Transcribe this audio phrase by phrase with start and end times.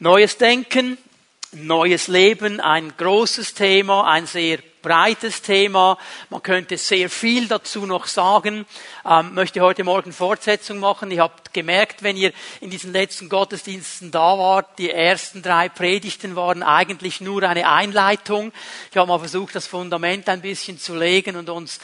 [0.00, 0.96] Neues Denken,
[1.50, 5.98] neues Leben, ein großes Thema, ein sehr breites Thema.
[6.30, 8.64] Man könnte sehr viel dazu noch sagen.
[9.04, 11.10] Ähm, möchte heute Morgen Fortsetzung machen.
[11.10, 16.36] Ich habe gemerkt, wenn ihr in diesen letzten Gottesdiensten da wart, die ersten drei Predigten
[16.36, 18.52] waren eigentlich nur eine Einleitung.
[18.92, 21.80] Ich habe mal versucht, das Fundament ein bisschen zu legen und uns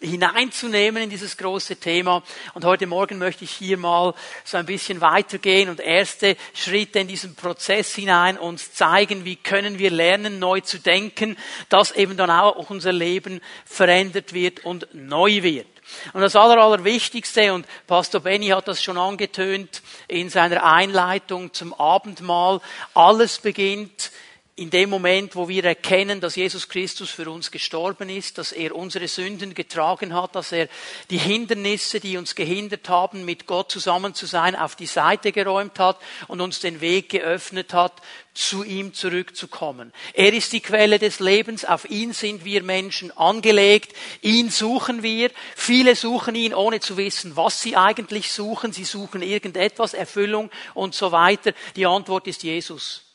[0.00, 2.22] hineinzunehmen in dieses große Thema.
[2.54, 7.08] Und heute Morgen möchte ich hier mal so ein bisschen weitergehen und erste Schritte in
[7.08, 11.36] diesen Prozess hinein uns zeigen, wie können wir lernen, neu zu denken,
[11.68, 15.66] dass eben dann auch unser Leben verändert wird und neu wird.
[16.12, 21.72] Und das Aller, Allerwichtigste, und Pastor Benny hat das schon angetönt in seiner Einleitung zum
[21.72, 22.60] Abendmahl,
[22.92, 24.10] alles beginnt
[24.58, 28.74] in dem Moment, wo wir erkennen, dass Jesus Christus für uns gestorben ist, dass er
[28.74, 30.68] unsere Sünden getragen hat, dass er
[31.10, 35.78] die Hindernisse, die uns gehindert haben, mit Gott zusammen zu sein, auf die Seite geräumt
[35.78, 38.00] hat und uns den Weg geöffnet hat,
[38.32, 39.92] zu ihm zurückzukommen.
[40.14, 45.30] Er ist die Quelle des Lebens, auf ihn sind wir Menschen angelegt, ihn suchen wir.
[45.54, 48.72] Viele suchen ihn, ohne zu wissen, was sie eigentlich suchen.
[48.72, 51.52] Sie suchen irgendetwas, Erfüllung und so weiter.
[51.76, 53.05] Die Antwort ist Jesus.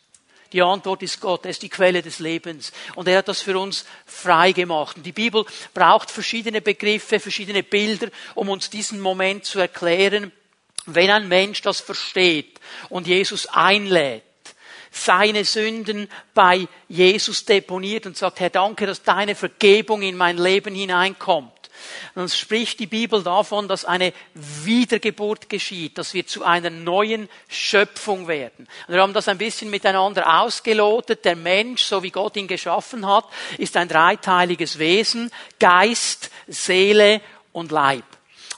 [0.53, 1.45] Die Antwort ist Gott.
[1.45, 2.71] Er ist die Quelle des Lebens.
[2.95, 4.97] Und er hat das für uns frei gemacht.
[4.97, 10.31] Und die Bibel braucht verschiedene Begriffe, verschiedene Bilder, um uns diesen Moment zu erklären.
[10.85, 14.23] Wenn ein Mensch das versteht und Jesus einlädt,
[14.89, 20.75] seine Sünden bei Jesus deponiert und sagt, Herr, danke, dass deine Vergebung in mein Leben
[20.75, 21.60] hineinkommt
[22.15, 28.27] dann spricht die Bibel davon, dass eine Wiedergeburt geschieht, dass wir zu einer neuen Schöpfung
[28.27, 28.67] werden.
[28.87, 31.25] Und wir haben das ein bisschen miteinander ausgelotet.
[31.25, 33.25] Der Mensch, so wie Gott ihn geschaffen hat,
[33.57, 38.05] ist ein dreiteiliges Wesen, Geist, Seele und Leib.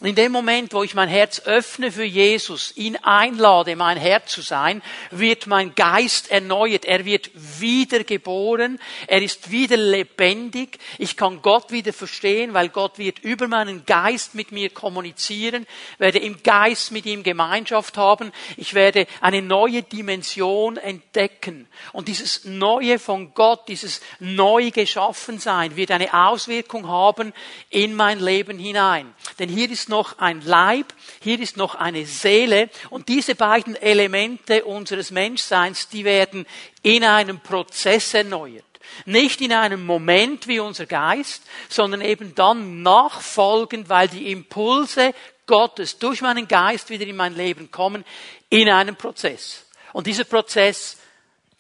[0.04, 4.26] Und in dem Moment, wo ich mein Herz öffne für Jesus, ihn einlade, mein Herr
[4.26, 6.84] zu sein, wird mein Geist erneuert.
[6.84, 8.82] Er wird wiedergeboren.
[9.08, 10.78] Er ist wieder lebendig.
[10.98, 15.66] Ich kann Gott wieder verstehen, weil Gott wird über meinen Geist mit mir kommunizieren,
[16.00, 18.34] werde im Geist mit ihm Gemeinschaft haben.
[18.58, 21.66] Ich werde eine neue Dimension entdecken.
[21.94, 27.32] Und dieses Neue von Gott, dieses neu geschaffen sein, wird eine Auswirkung haben
[27.70, 29.14] in mein Leben hinein.
[29.40, 34.66] Denn hier ist noch ein Leib, hier ist noch eine Seele und diese beiden Elemente
[34.66, 36.48] unseres Menschseins, die werden
[36.82, 38.66] in einem Prozess erneuert.
[39.06, 45.14] Nicht in einem Moment wie unser Geist, sondern eben dann nachfolgend, weil die Impulse
[45.46, 48.04] Gottes durch meinen Geist wieder in mein Leben kommen,
[48.50, 49.68] in einem Prozess.
[49.94, 50.98] Und dieser Prozess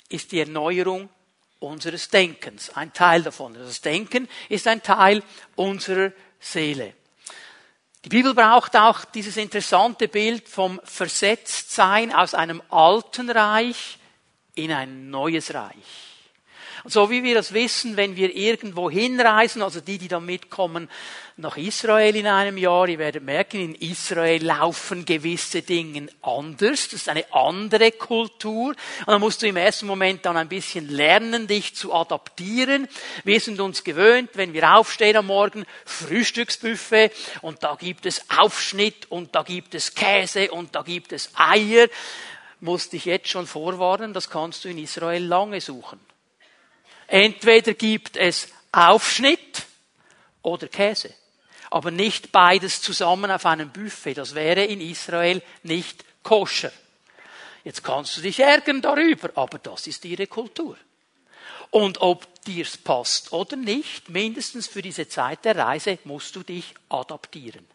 [0.10, 1.08] ist die Erneuerung
[1.60, 3.54] unseres Denkens, ein Teil davon.
[3.54, 5.22] Das Denken ist ein Teil
[5.56, 6.94] unserer Seele.
[8.06, 13.98] Die Bibel braucht auch dieses interessante Bild vom Versetztsein aus einem alten Reich
[14.56, 16.13] in ein neues Reich.
[16.86, 20.90] So wie wir das wissen, wenn wir irgendwo hinreisen, also die, die da mitkommen
[21.38, 26.90] nach Israel in einem Jahr, ihr werdet merken, in Israel laufen gewisse Dinge anders.
[26.90, 28.72] Das ist eine andere Kultur.
[28.72, 32.90] Und dann musst du im ersten Moment dann ein bisschen lernen, dich zu adaptieren.
[33.24, 37.12] Wir sind uns gewöhnt, wenn wir aufstehen am Morgen, Frühstücksbuffet
[37.42, 41.88] und da gibt es Aufschnitt und da gibt es Käse und da gibt es Eier.
[42.60, 46.13] Musste ich jetzt schon vorwarnen, das kannst du in Israel lange suchen.
[47.14, 49.68] Entweder gibt es Aufschnitt
[50.42, 51.14] oder Käse.
[51.70, 54.16] Aber nicht beides zusammen auf einem Buffet.
[54.16, 56.72] Das wäre in Israel nicht koscher.
[57.64, 60.76] Jetzt kannst du dich ärgern darüber, aber das ist ihre Kultur.
[61.70, 66.74] Und ob dir's passt oder nicht, mindestens für diese Zeit der Reise musst du dich
[66.90, 67.68] adaptieren.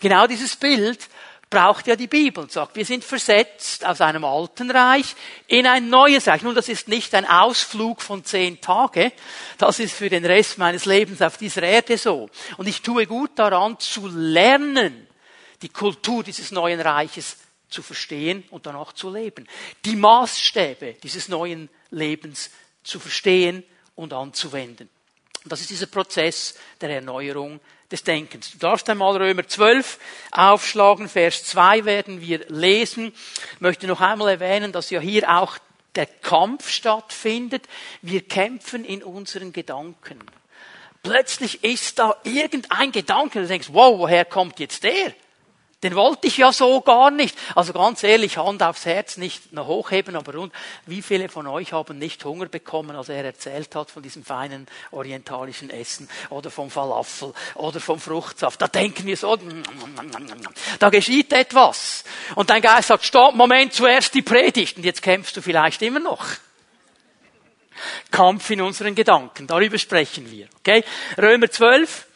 [0.00, 1.08] Genau dieses Bild
[1.52, 5.14] braucht ja die Bibel und sagt, wir sind versetzt aus einem alten Reich
[5.48, 6.40] in ein neues Reich.
[6.40, 9.12] Nun, das ist nicht ein Ausflug von zehn Tagen,
[9.58, 12.30] das ist für den Rest meines Lebens auf dieser Erde so.
[12.56, 15.06] Und ich tue gut daran zu lernen,
[15.60, 17.36] die Kultur dieses neuen Reiches
[17.68, 19.46] zu verstehen und danach zu leben.
[19.84, 22.50] Die Maßstäbe dieses neuen Lebens
[22.82, 23.62] zu verstehen
[23.94, 24.88] und anzuwenden.
[25.44, 27.60] Und das ist dieser Prozess der Erneuerung
[27.92, 28.50] des Denkens.
[28.52, 29.98] Du darfst einmal Römer 12
[30.32, 33.12] aufschlagen, Vers 2 werden wir lesen.
[33.54, 35.58] Ich möchte noch einmal erwähnen, dass ja hier auch
[35.94, 37.64] der Kampf stattfindet.
[38.00, 40.18] Wir kämpfen in unseren Gedanken.
[41.02, 45.14] Plötzlich ist da irgendein Gedanke, du denkst, wow, woher kommt jetzt der?
[45.82, 47.36] Den wollte ich ja so gar nicht.
[47.56, 50.52] Also ganz ehrlich, Hand aufs Herz, nicht noch hochheben, aber rund.
[50.86, 54.68] Wie viele von euch haben nicht Hunger bekommen, als er erzählt hat von diesem feinen
[54.92, 58.62] orientalischen Essen oder vom Falafel oder vom Fruchtsaft?
[58.62, 59.36] Da denken wir so,
[60.78, 62.04] da geschieht etwas.
[62.36, 64.76] Und dein Geist sagt, stopp, Moment, zuerst die Predigt.
[64.76, 66.24] Und jetzt kämpfst du vielleicht immer noch.
[68.12, 69.46] Kampf in unseren Gedanken.
[69.48, 70.46] Darüber sprechen wir.
[70.60, 70.84] Okay?
[71.18, 72.06] Römer 12.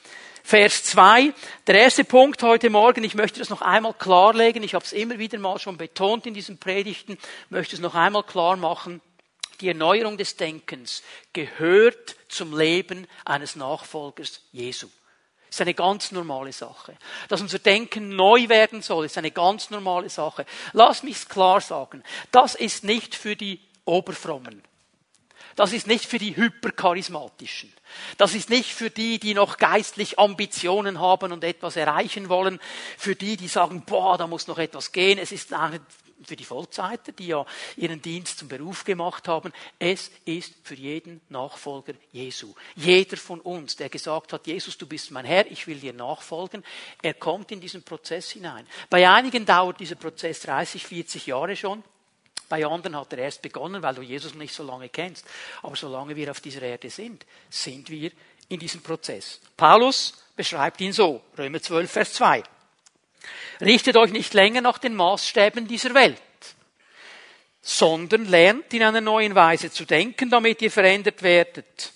[0.47, 1.35] Vers 2.
[1.67, 5.19] Der erste Punkt heute Morgen, ich möchte das noch einmal klarlegen, ich habe es immer
[5.19, 7.19] wieder mal schon betont in diesen Predigten,
[7.51, 9.01] möchte es noch einmal klar machen.
[9.61, 11.03] Die Erneuerung des Denkens
[11.33, 14.87] gehört zum Leben eines Nachfolgers Jesu.
[15.51, 16.97] Ist eine ganz normale Sache.
[17.29, 20.47] Dass unser Denken neu werden soll, ist eine ganz normale Sache.
[20.73, 22.05] Lass mich klar sagen.
[22.31, 24.63] Das ist nicht für die Oberfrommen.
[25.57, 27.73] Das ist nicht für die Hypercharismatischen.
[28.19, 32.61] Das ist nicht für die, die noch geistlich Ambitionen haben und etwas erreichen wollen.
[32.99, 35.19] Für die, die sagen, boah, da muss noch etwas gehen.
[35.19, 35.53] Es ist
[36.25, 39.53] für die Vollzeiter, die ja ihren Dienst zum Beruf gemacht haben.
[39.79, 42.55] Es ist für jeden Nachfolger Jesu.
[42.75, 46.65] Jeder von uns, der gesagt hat, Jesus, du bist mein Herr, ich will dir nachfolgen,
[47.03, 48.67] er kommt in diesen Prozess hinein.
[48.91, 51.83] Bei einigen dauert dieser Prozess 30, 40 Jahre schon.
[52.49, 55.27] Bei anderen hat er erst begonnen, weil du Jesus nicht so lange kennst.
[55.63, 58.11] Aber solange wir auf dieser Erde sind, sind wir
[58.49, 59.41] in diesem Prozess.
[59.57, 62.43] Paulus beschreibt ihn so, Römer 12, Vers 2.
[63.61, 66.21] Richtet euch nicht länger nach den Maßstäben dieser Welt,
[67.61, 71.93] sondern lernt in einer neuen Weise zu denken, damit ihr verändert werdet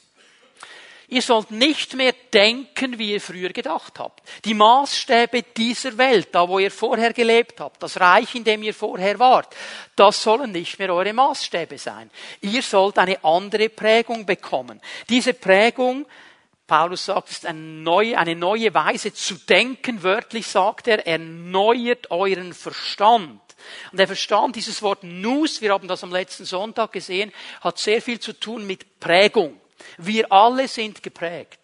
[1.11, 4.23] Ihr sollt nicht mehr denken, wie ihr früher gedacht habt.
[4.45, 8.73] Die Maßstäbe dieser Welt, da wo ihr vorher gelebt habt, das Reich, in dem ihr
[8.73, 9.55] vorher wart,
[9.97, 12.11] das sollen nicht mehr eure Maßstäbe sein.
[12.41, 14.81] Ihr sollt eine andere Prägung bekommen.
[15.09, 16.07] Diese Prägung
[16.69, 20.05] Paulus sagt, ist eine neue, eine neue Weise zu denken.
[20.05, 23.41] Wörtlich sagt er, erneuert euren Verstand.
[23.91, 28.01] Und der Verstand, dieses Wort Nus, wir haben das am letzten Sonntag gesehen, hat sehr
[28.01, 29.60] viel zu tun mit Prägung.
[29.99, 31.59] Wir alle sind geprägt.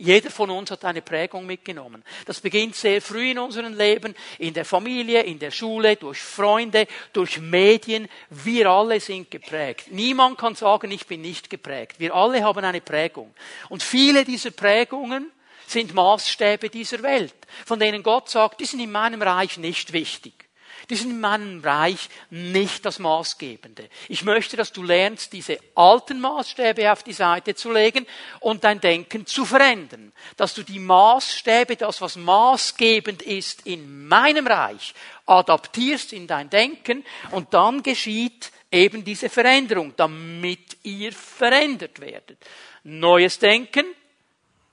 [0.00, 2.04] Jeder von uns hat eine Prägung mitgenommen.
[2.24, 6.86] Das beginnt sehr früh in unserem Leben, in der Familie, in der Schule, durch Freunde,
[7.12, 8.08] durch Medien.
[8.30, 9.86] Wir alle sind geprägt.
[9.90, 11.98] Niemand kann sagen, ich bin nicht geprägt.
[11.98, 13.34] Wir alle haben eine Prägung.
[13.70, 15.32] Und viele dieser Prägungen
[15.66, 17.34] sind Maßstäbe dieser Welt,
[17.66, 20.47] von denen Gott sagt, die sind in meinem Reich nicht wichtig
[20.90, 23.88] die sind in meinem Reich nicht das Maßgebende.
[24.08, 28.06] Ich möchte, dass du lernst, diese alten Maßstäbe auf die Seite zu legen
[28.40, 30.12] und dein Denken zu verändern.
[30.36, 34.94] Dass du die Maßstäbe, das was maßgebend ist in meinem Reich,
[35.26, 42.38] adaptierst in dein Denken und dann geschieht eben diese Veränderung, damit ihr verändert werdet.
[42.84, 43.84] Neues Denken,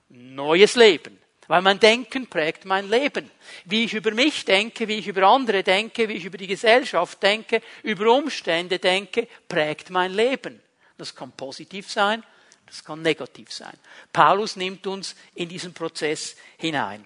[0.08, 1.18] neues Leben.
[1.48, 3.30] Weil mein Denken prägt mein Leben.
[3.64, 7.22] Wie ich über mich denke, wie ich über andere denke, wie ich über die Gesellschaft
[7.22, 10.60] denke, über Umstände denke, prägt mein Leben.
[10.98, 12.24] Das kann positiv sein,
[12.66, 13.76] das kann negativ sein.
[14.12, 17.04] Paulus nimmt uns in diesen Prozess hinein.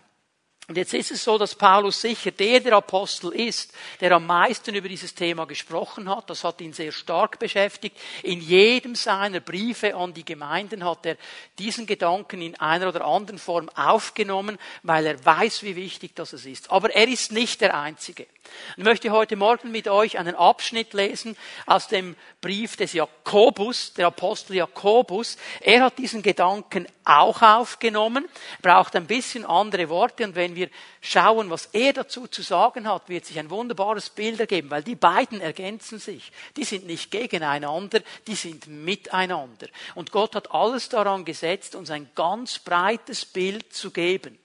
[0.71, 4.73] Und jetzt ist es so, dass Paulus sicher der der Apostel ist, der am meisten
[4.73, 6.31] über dieses Thema gesprochen hat.
[6.31, 7.97] Das hat ihn sehr stark beschäftigt.
[8.23, 11.17] In jedem seiner Briefe an die Gemeinden hat er
[11.59, 16.71] diesen Gedanken in einer oder anderen Form aufgenommen, weil er weiß, wie wichtig das ist.
[16.71, 18.29] Aber er ist nicht der Einzige.
[18.77, 21.37] Ich möchte heute Morgen mit euch einen Abschnitt lesen
[21.67, 25.37] aus dem Brief des Jakobus, der Apostel Jakobus.
[25.61, 28.29] Er hat diesen Gedanken auch aufgenommen,
[28.63, 30.60] braucht ein bisschen andere Worte und wenn wir
[31.01, 34.97] schauen, was er dazu zu sagen hat, wird sich ein wunderbares Bild ergeben, weil die
[34.97, 36.33] beiden ergänzen sich.
[36.57, 39.69] Die sind nicht gegeneinander, die sind miteinander.
[39.95, 44.39] Und Gott hat alles daran gesetzt, uns ein ganz breites Bild zu geben.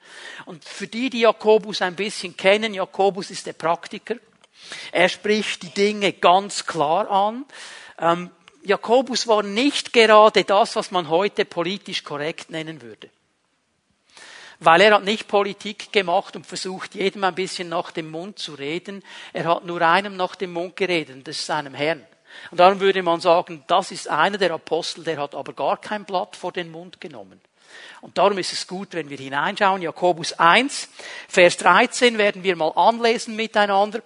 [0.45, 4.15] Und für die, die Jakobus ein bisschen kennen, Jakobus ist der Praktiker.
[4.91, 7.45] Er spricht die Dinge ganz klar an.
[7.99, 8.31] Ähm,
[8.63, 13.09] Jakobus war nicht gerade das, was man heute politisch korrekt nennen würde.
[14.59, 18.53] Weil er hat nicht Politik gemacht und versucht, jedem ein bisschen nach dem Mund zu
[18.53, 19.03] reden.
[19.33, 22.05] Er hat nur einem nach dem Mund geredet, das ist seinem Herrn.
[22.51, 26.05] Und darum würde man sagen, das ist einer der Apostel, der hat aber gar kein
[26.05, 27.39] Blatt vor den Mund genommen.
[28.01, 29.81] Und darum ist es gut, wenn wir hineinschauen.
[29.81, 30.89] Jakobus 1,
[31.27, 34.01] Vers 13 werden wir mal anlesen miteinander.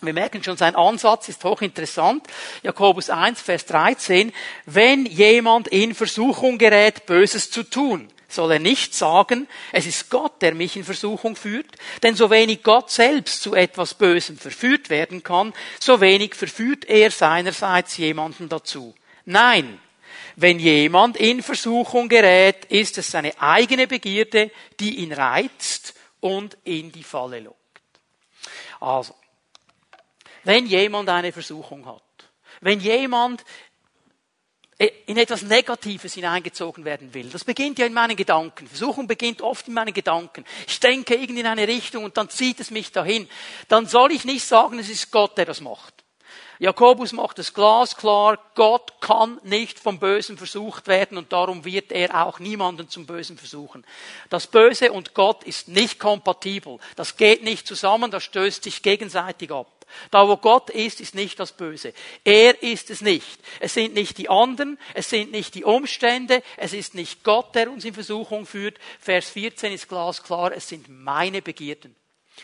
[0.00, 2.26] Wir merken schon, sein Ansatz ist hochinteressant.
[2.62, 4.32] Jakobus 1, Vers 13.
[4.66, 10.42] Wenn jemand in Versuchung gerät, Böses zu tun, soll er nicht sagen, es ist Gott,
[10.42, 15.22] der mich in Versuchung führt, denn so wenig Gott selbst zu etwas Bösem verführt werden
[15.22, 18.94] kann, so wenig verführt er seinerseits jemanden dazu.
[19.24, 19.80] Nein,
[20.36, 24.50] wenn jemand in Versuchung gerät, ist es seine eigene Begierde,
[24.80, 27.58] die ihn reizt und in die Falle lockt.
[28.80, 29.14] Also,
[30.42, 32.02] wenn jemand eine Versuchung hat,
[32.60, 33.44] wenn jemand
[34.78, 37.28] in etwas Negatives hineingezogen werden will.
[37.30, 38.66] Das beginnt ja in meinen Gedanken.
[38.66, 40.44] Versuchung beginnt oft in meinen Gedanken.
[40.66, 43.28] Ich denke irgendwie in eine Richtung und dann zieht es mich dahin.
[43.68, 45.94] Dann soll ich nicht sagen, es ist Gott, der das macht.
[46.60, 52.24] Jakobus macht es glasklar, Gott kann nicht vom Bösen versucht werden und darum wird er
[52.24, 53.84] auch niemanden zum Bösen versuchen.
[54.30, 56.78] Das Böse und Gott ist nicht kompatibel.
[56.94, 59.66] Das geht nicht zusammen, das stößt sich gegenseitig ab.
[60.10, 61.92] Da wo Gott ist, ist nicht das Böse.
[62.24, 63.38] Er ist es nicht.
[63.60, 67.70] Es sind nicht die anderen, es sind nicht die Umstände, es ist nicht Gott, der
[67.70, 68.78] uns in Versuchung führt.
[69.00, 71.94] Vers 14 ist glasklar, es sind meine Begierden.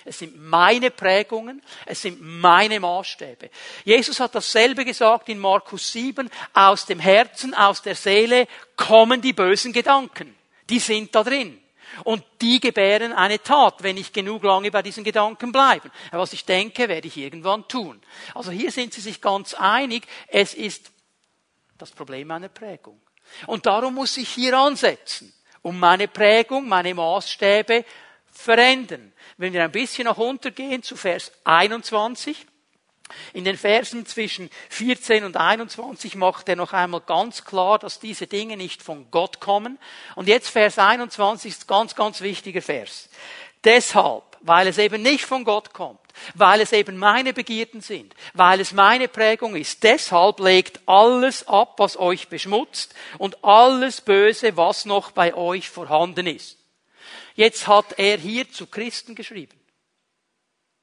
[0.05, 3.51] Es sind meine Prägungen, es sind meine Maßstäbe.
[3.85, 9.33] Jesus hat dasselbe gesagt in Markus 7, aus dem Herzen, aus der Seele kommen die
[9.33, 10.35] bösen Gedanken.
[10.69, 11.60] Die sind da drin.
[12.05, 15.91] Und die gebären eine Tat, wenn ich genug lange bei diesen Gedanken bleibe.
[16.13, 18.01] Was ich denke, werde ich irgendwann tun.
[18.35, 20.91] Also hier sind sie sich ganz einig, es ist
[21.79, 23.01] das Problem einer Prägung.
[23.47, 25.33] Und darum muss ich hier ansetzen,
[25.63, 27.85] um meine Prägung, meine Maßstäbe
[28.33, 29.13] verändern.
[29.37, 32.47] Wenn wir ein bisschen nach unten gehen zu Vers 21,
[33.33, 38.27] in den Versen zwischen 14 und 21 macht er noch einmal ganz klar, dass diese
[38.27, 39.79] Dinge nicht von Gott kommen.
[40.15, 43.09] Und jetzt Vers 21 ist ganz, ganz wichtiger Vers.
[43.65, 46.01] Deshalb, weil es eben nicht von Gott kommt,
[46.35, 51.75] weil es eben meine Begierden sind, weil es meine Prägung ist, deshalb legt alles ab,
[51.79, 56.57] was euch beschmutzt und alles Böse, was noch bei euch vorhanden ist.
[57.35, 59.60] Jetzt hat er hier zu Christen geschrieben.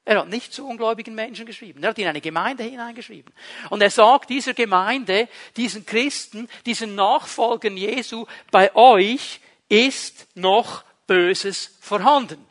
[0.08, 1.82] Er hat nicht zu ungläubigen Menschen geschrieben.
[1.82, 3.30] Er hat in eine Gemeinde hineingeschrieben.
[3.68, 9.38] Und er sagt dieser Gemeinde, diesen Christen, diesen Nachfolgern Jesu, bei euch
[9.68, 12.42] ist noch Böses vorhanden.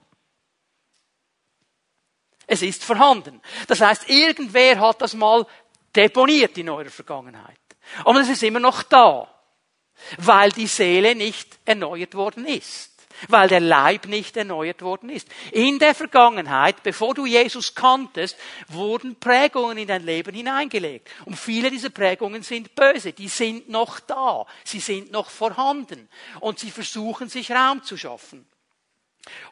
[2.45, 3.41] Es ist vorhanden.
[3.65, 5.43] Das heißt, irgendwer hat das mal
[5.95, 7.57] deponiert in eurer Vergangenheit.
[8.03, 9.27] Und es ist immer noch da,
[10.19, 12.96] weil die Seele nicht erneuert worden ist
[13.27, 15.27] weil der Leib nicht erneuert worden ist.
[15.51, 21.09] In der Vergangenheit, bevor du Jesus kanntest, wurden Prägungen in dein Leben hineingelegt.
[21.25, 26.09] Und viele dieser Prägungen sind böse, die sind noch da, sie sind noch vorhanden
[26.39, 28.47] und sie versuchen sich Raum zu schaffen.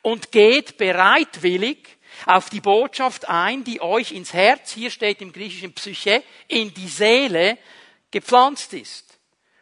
[0.01, 5.73] Und geht bereitwillig auf die Botschaft ein, die euch ins Herz, hier steht im griechischen
[5.73, 7.57] Psyche, in die Seele
[8.11, 9.19] gepflanzt ist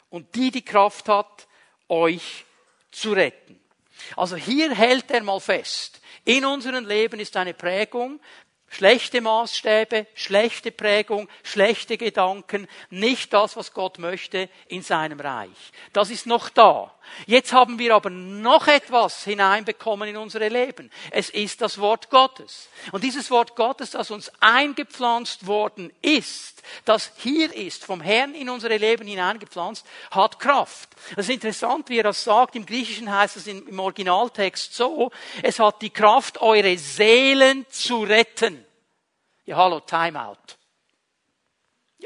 [0.09, 1.47] und die die Kraft hat,
[1.89, 2.45] euch
[2.91, 3.59] zu retten.
[4.15, 6.01] Also hier hält er mal fest.
[6.25, 8.19] In unserem Leben ist eine Prägung,
[8.67, 15.71] schlechte Maßstäbe, schlechte Prägung, schlechte Gedanken, nicht das, was Gott möchte in seinem Reich.
[15.91, 16.93] Das ist noch da.
[17.25, 20.91] Jetzt haben wir aber noch etwas hineinbekommen in unsere Leben.
[21.11, 22.69] Es ist das Wort Gottes.
[22.91, 28.49] Und dieses Wort Gottes, das uns eingepflanzt worden ist, das hier ist, vom Herrn in
[28.49, 30.89] unsere Leben hineingepflanzt, hat Kraft.
[31.15, 32.55] Das ist interessant, wie er das sagt.
[32.55, 38.65] Im Griechischen heißt es im Originaltext so, es hat die Kraft, eure Seelen zu retten.
[39.45, 40.57] Ja, hallo, Timeout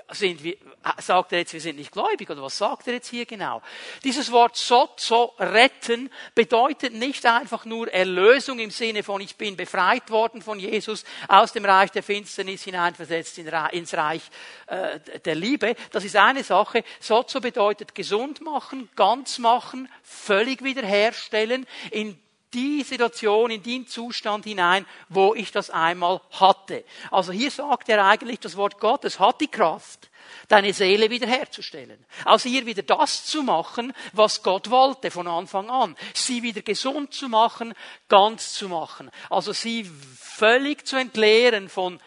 [0.09, 0.55] sind wir,
[0.99, 3.61] sagt er jetzt, wir sind nicht gläubig oder was sagt er jetzt hier genau?
[4.03, 10.09] Dieses Wort sozo, retten, bedeutet nicht einfach nur Erlösung im Sinne von ich bin befreit
[10.09, 14.23] worden von Jesus aus dem Reich der Finsternis hineinversetzt ins Reich
[14.67, 15.75] äh, der Liebe.
[15.91, 16.83] Das ist eine Sache.
[16.99, 22.17] Sozo bedeutet gesund machen, ganz machen, völlig wiederherstellen, in
[22.53, 26.83] die Situation, in den Zustand hinein, wo ich das einmal hatte.
[27.11, 30.09] Also hier sagt er eigentlich, das Wort Gottes hat die Kraft,
[30.47, 32.05] deine Seele wiederherzustellen.
[32.25, 35.95] Also hier wieder das zu machen, was Gott wollte von Anfang an.
[36.13, 37.73] Sie wieder gesund zu machen,
[38.07, 39.11] ganz zu machen.
[39.29, 39.89] Also sie
[40.19, 41.99] völlig zu entleeren von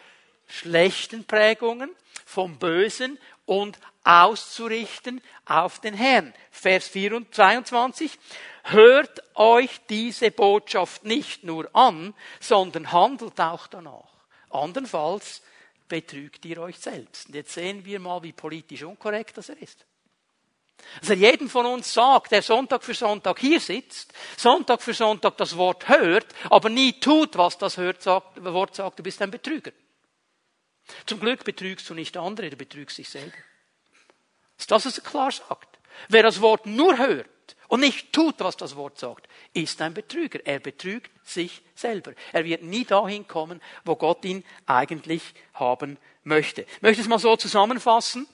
[0.47, 1.91] schlechten Prägungen,
[2.25, 6.33] vom Bösen und auszurichten auf den Herrn.
[6.51, 8.17] Vers 22
[8.63, 14.11] hört euch diese Botschaft nicht nur an, sondern handelt auch danach.
[14.49, 15.41] Andernfalls
[15.87, 17.27] betrügt ihr euch selbst.
[17.27, 19.85] Und jetzt sehen wir mal, wie politisch unkorrekt das ist.
[20.99, 25.55] Also jedem von uns sagt, der Sonntag für Sonntag hier sitzt, Sonntag für Sonntag das
[25.55, 29.71] Wort hört, aber nie tut, was das Wort sagt, du bist ein Betrüger.
[31.05, 33.37] Zum Glück betrügst du nicht andere, du betrügst dich selber.
[34.57, 35.79] Das ist das, was er klar sagt.
[36.09, 37.29] Wer das Wort nur hört,
[37.71, 40.45] und nicht tut, was das Wort sagt, ist ein Betrüger.
[40.45, 42.11] Er betrügt sich selber.
[42.33, 45.21] Er wird nie dahin kommen, wo Gott ihn eigentlich
[45.53, 46.63] haben möchte.
[46.63, 48.27] Ich möchte es mal so zusammenfassen.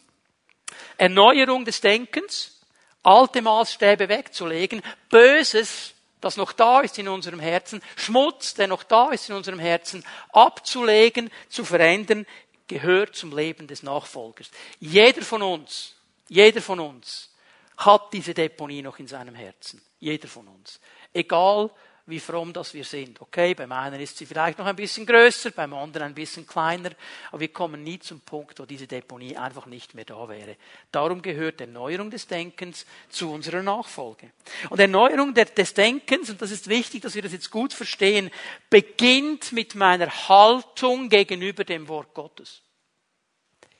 [0.97, 2.61] Erneuerung des Denkens,
[3.03, 9.11] alte Maßstäbe wegzulegen, Böses das noch da ist in unserem Herzen, Schmutz, der noch da
[9.11, 10.03] ist in unserem Herzen,
[10.33, 12.25] abzulegen, zu verändern,
[12.65, 14.49] gehört zum Leben des Nachfolgers.
[14.79, 15.93] Jeder von uns,
[16.27, 17.29] jeder von uns
[17.77, 19.81] hat diese Deponie noch in seinem Herzen.
[19.99, 20.79] Jeder von uns.
[21.13, 21.69] Egal,
[22.07, 23.19] wie fromm das wir sind.
[23.21, 26.91] Okay, beim einen ist sie vielleicht noch ein bisschen größer, beim anderen ein bisschen kleiner,
[27.29, 30.55] aber wir kommen nie zum Punkt, wo diese Deponie einfach nicht mehr da wäre.
[30.91, 34.31] Darum gehört Erneuerung des Denkens zu unserer Nachfolge.
[34.69, 38.31] Und Erneuerung des Denkens, und das ist wichtig, dass wir das jetzt gut verstehen,
[38.69, 42.61] beginnt mit meiner Haltung gegenüber dem Wort Gottes.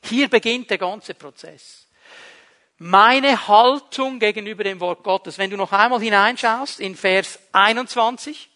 [0.04, 1.87] Hier beginnt der ganze Prozess
[2.78, 5.38] meine Haltung gegenüber dem Wort Gottes.
[5.38, 8.50] Wenn du noch einmal hineinschaust in Vers 21,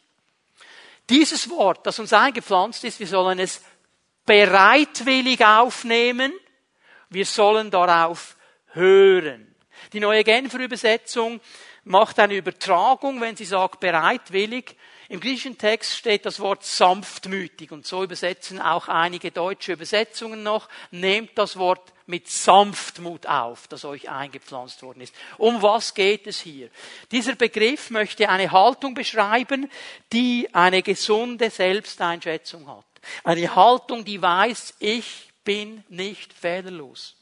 [1.10, 3.62] dieses Wort, das uns eingepflanzt ist, wir sollen es
[4.26, 6.32] bereitwillig aufnehmen,
[7.10, 8.38] wir sollen darauf
[8.74, 9.54] hören.
[9.94, 11.42] Die neue Genfer Übersetzung
[11.84, 14.78] macht eine Übertragung, wenn sie sagt bereitwillig.
[15.12, 20.70] Im griechischen Text steht das Wort sanftmütig und so übersetzen auch einige deutsche Übersetzungen noch.
[20.90, 25.14] Nehmt das Wort mit Sanftmut auf, das euch eingepflanzt worden ist.
[25.38, 26.70] Um was geht es hier?
[27.12, 29.70] Dieser Begriff möchte eine Haltung beschreiben,
[30.14, 32.86] die eine gesunde Selbsteinschätzung hat.
[33.26, 37.18] Eine Haltung, die weiß, ich bin nicht fehlerlos.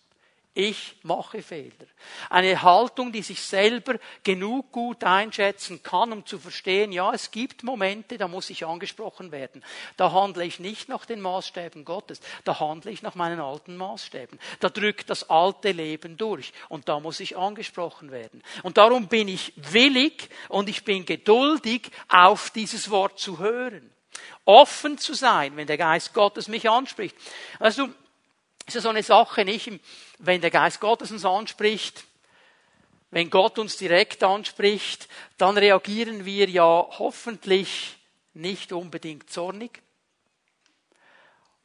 [0.62, 1.88] Ich mache Fehler.
[2.30, 7.64] Eine Haltung, die sich selber genug gut einschätzen kann, um zu verstehen, ja, es gibt
[7.64, 9.64] Momente, da muss ich angesprochen werden.
[9.96, 14.38] Da handle ich nicht nach den Maßstäben Gottes, da handle ich nach meinen alten Maßstäben.
[14.60, 18.44] Da drückt das alte Leben durch und da muss ich angesprochen werden.
[18.62, 23.90] Und darum bin ich willig und ich bin geduldig, auf dieses Wort zu hören.
[24.44, 27.16] Offen zu sein, wenn der Geist Gottes mich anspricht.
[27.60, 27.88] Also,
[28.76, 29.72] ist so eine Sache nicht,
[30.20, 32.04] wenn der Geist Gottes uns anspricht,
[33.12, 35.08] wenn Gott uns direkt anspricht,
[35.38, 37.98] dann reagieren wir ja hoffentlich
[38.34, 39.82] nicht unbedingt zornig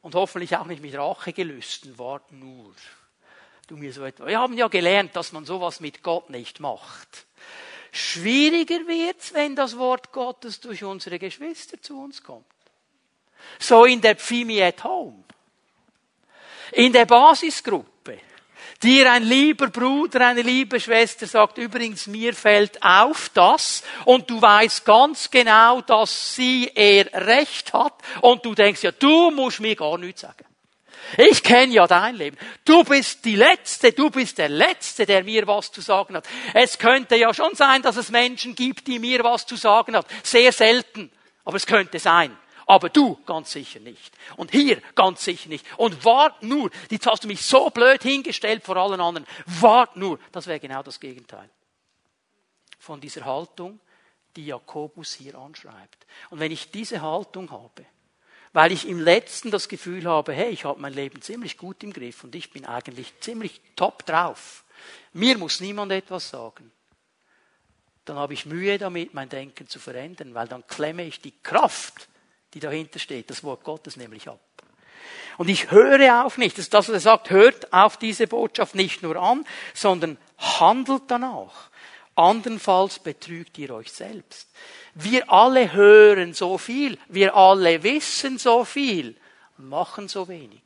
[0.01, 1.97] und hoffentlich auch nicht mit Rachegelüsten.
[1.97, 2.73] Wart nur.
[3.67, 4.27] Du mir so etwas.
[4.27, 7.25] Wir haben ja gelernt, dass man sowas mit Gott nicht macht.
[7.91, 12.45] Schwieriger wird's, wenn das Wort Gottes durch unsere Geschwister zu uns kommt.
[13.59, 15.23] So in der Pfimi at Home.
[16.75, 18.19] In der Basisgruppe
[18.83, 24.41] dir ein lieber Bruder, eine liebe Schwester sagt, übrigens, mir fällt auf das und du
[24.41, 29.75] weißt ganz genau, dass sie er recht hat und du denkst, ja, du musst mir
[29.75, 30.45] gar nichts sagen.
[31.17, 32.37] Ich kenne ja dein Leben.
[32.65, 36.27] Du bist die Letzte, du bist der Letzte, der mir was zu sagen hat.
[36.53, 40.07] Es könnte ja schon sein, dass es Menschen gibt, die mir was zu sagen hat.
[40.23, 41.09] Sehr selten.
[41.45, 42.35] Aber es könnte sein.
[42.65, 44.17] Aber du ganz sicher nicht.
[44.37, 45.65] Und hier ganz sicher nicht.
[45.77, 49.27] Und wart nur, jetzt hast du mich so blöd hingestellt vor allen anderen.
[49.45, 50.19] Wart nur.
[50.31, 51.49] Das wäre genau das Gegenteil.
[52.79, 53.79] Von dieser Haltung,
[54.35, 56.07] die Jakobus hier anschreibt.
[56.29, 57.85] Und wenn ich diese Haltung habe,
[58.51, 61.93] weil ich im letzten das Gefühl habe, hey, ich habe mein Leben ziemlich gut im
[61.93, 64.63] Griff und ich bin eigentlich ziemlich top drauf.
[65.13, 66.71] Mir muss niemand etwas sagen.
[68.05, 72.07] Dann habe ich Mühe damit, mein Denken zu verändern, weil dann klemme ich die Kraft
[72.55, 74.39] die dahinter steht, das Wort Gottes nämlich ab.
[75.37, 78.73] Und ich höre auf nicht, das ist das, was er sagt, hört auf diese Botschaft
[78.73, 81.69] nicht nur an, sondern handelt danach.
[82.15, 84.49] Andernfalls betrügt ihr euch selbst.
[84.93, 89.15] Wir alle hören so viel, wir alle wissen so viel
[89.57, 90.61] machen so wenig.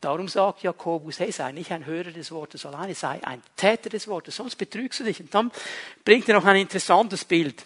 [0.00, 4.08] Darum sagt Jakobus, hey, sei nicht ein Hörer des Wortes alleine, sei ein Täter des
[4.08, 5.20] Wortes, sonst betrügst du dich.
[5.20, 5.52] Und dann
[6.04, 7.64] bringt er noch ein interessantes Bild.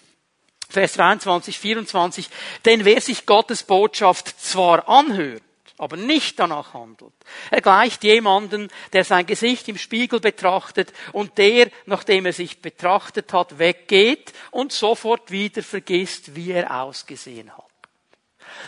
[0.68, 2.28] Vers 23, 24,
[2.64, 5.42] denn wer sich Gottes Botschaft zwar anhört,
[5.78, 7.12] aber nicht danach handelt.
[7.50, 13.32] Er gleicht jemanden, der sein Gesicht im Spiegel betrachtet und der, nachdem er sich betrachtet
[13.32, 17.64] hat, weggeht und sofort wieder vergisst, wie er ausgesehen hat.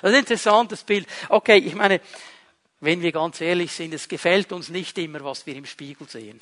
[0.03, 1.07] Das ist ein interessantes Bild.
[1.29, 2.01] Okay, ich meine,
[2.81, 6.41] wenn wir ganz ehrlich sind, es gefällt uns nicht immer, was wir im Spiegel sehen.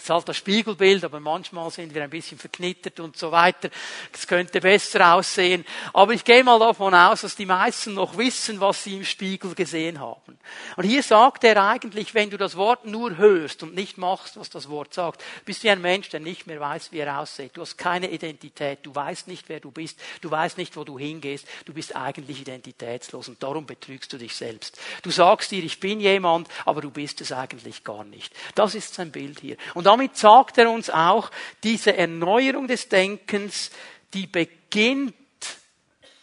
[0.00, 3.68] Das ist halt das Spiegelbild, aber manchmal sind wir ein bisschen verknittert und so weiter.
[4.14, 5.62] Es könnte besser aussehen.
[5.92, 9.54] Aber ich gehe mal davon aus, dass die meisten noch wissen, was sie im Spiegel
[9.54, 10.38] gesehen haben.
[10.76, 14.48] Und hier sagt er eigentlich, wenn du das Wort nur hörst und nicht machst, was
[14.48, 17.50] das Wort sagt, bist du ein Mensch, der nicht mehr weiß, wie er aussieht.
[17.52, 18.78] Du hast keine Identität.
[18.84, 20.00] Du weißt nicht, wer du bist.
[20.22, 21.46] Du weißt nicht, wo du hingehst.
[21.66, 24.80] Du bist eigentlich identitätslos und darum betrügst du dich selbst.
[25.02, 28.34] Du sagst dir, ich bin jemand, aber du bist es eigentlich gar nicht.
[28.54, 29.58] Das ist sein Bild hier.
[29.74, 31.32] Und damit sagt er uns auch,
[31.64, 33.72] diese Erneuerung des Denkens,
[34.14, 35.16] die beginnt,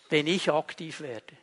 [0.09, 1.35] wenn ich aktiv werde.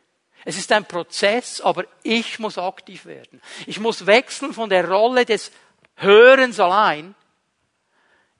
[0.43, 3.43] Es ist ein Prozess, aber ich muss aktiv werden.
[3.67, 5.51] Ich muss wechseln von der Rolle des
[5.97, 7.13] Hörens allein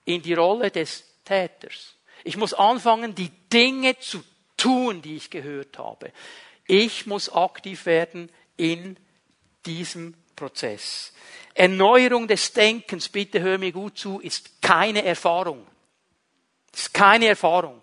[0.04, 1.94] in die Rolle des Täters.
[2.24, 4.24] Ich muss anfangen, die Dinge zu
[4.58, 6.12] tun, die ich gehört habe.
[6.66, 8.98] Ich muss aktiv werden in
[9.64, 11.14] diesem Prozess.
[11.56, 15.66] Erneuerung des Denkens, bitte hör mir gut zu, ist keine Erfahrung.
[16.74, 17.82] Ist keine Erfahrung.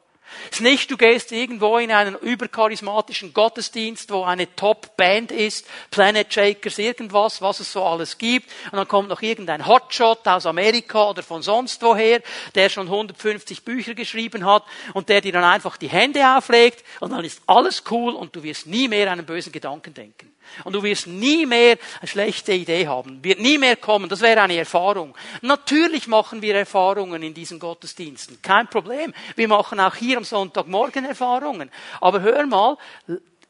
[0.51, 6.33] Es ist nicht, du gehst irgendwo in einen übercharismatischen Gottesdienst, wo eine Top-Band ist, Planet
[6.33, 11.11] Shakers, irgendwas, was es so alles gibt, und dann kommt noch irgendein Hotshot aus Amerika
[11.11, 12.23] oder von sonst woher,
[12.55, 17.13] der schon 150 Bücher geschrieben hat und der dir dann einfach die Hände auflegt und
[17.13, 20.33] dann ist alles cool und du wirst nie mehr einen bösen Gedanken denken.
[20.65, 24.09] Und du wirst nie mehr eine schlechte Idee haben, wird nie mehr kommen.
[24.09, 25.17] Das wäre eine Erfahrung.
[25.41, 28.41] Natürlich machen wir Erfahrungen in diesen Gottesdiensten.
[28.43, 29.15] Kein Problem.
[29.37, 31.71] Wir machen auch hier am Sonntagmorgen Erfahrungen.
[32.01, 32.77] Aber hör mal,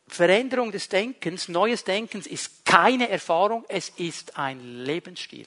[0.09, 5.47] Veränderung des Denkens, neues Denkens ist keine Erfahrung, es ist ein Lebensstil.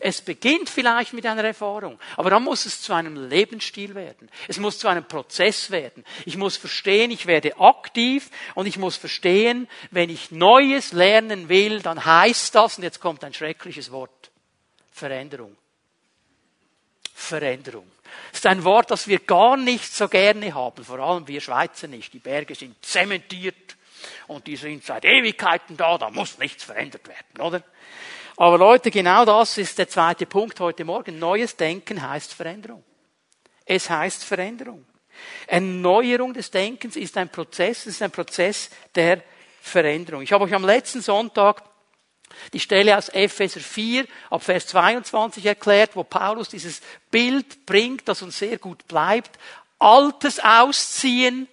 [0.00, 4.30] Es beginnt vielleicht mit einer Erfahrung, aber dann muss es zu einem Lebensstil werden.
[4.48, 6.04] Es muss zu einem Prozess werden.
[6.24, 11.80] Ich muss verstehen, ich werde aktiv und ich muss verstehen, wenn ich Neues lernen will,
[11.80, 14.30] dann heißt das, und jetzt kommt ein schreckliches Wort,
[14.92, 15.56] Veränderung.
[17.14, 17.90] Veränderung.
[18.30, 21.86] Das ist ein Wort, das wir gar nicht so gerne haben, vor allem wir Schweizer
[21.86, 22.12] nicht.
[22.12, 23.76] Die Berge sind zementiert
[24.26, 27.62] und die sind seit Ewigkeiten da, da muss nichts verändert werden, oder?
[28.36, 31.18] Aber Leute, genau das ist der zweite Punkt heute Morgen.
[31.18, 32.82] Neues Denken heißt Veränderung.
[33.64, 34.84] Es heißt Veränderung.
[35.46, 39.22] Erneuerung des Denkens ist ein Prozess, es ist ein Prozess der
[39.60, 40.22] Veränderung.
[40.22, 41.62] Ich habe euch am letzten Sonntag
[42.52, 46.80] die Stelle aus Epheser 4 ab Vers 22 erklärt, wo Paulus dieses
[47.12, 49.38] Bild bringt, das uns sehr gut bleibt.
[49.78, 51.48] Altes ausziehen,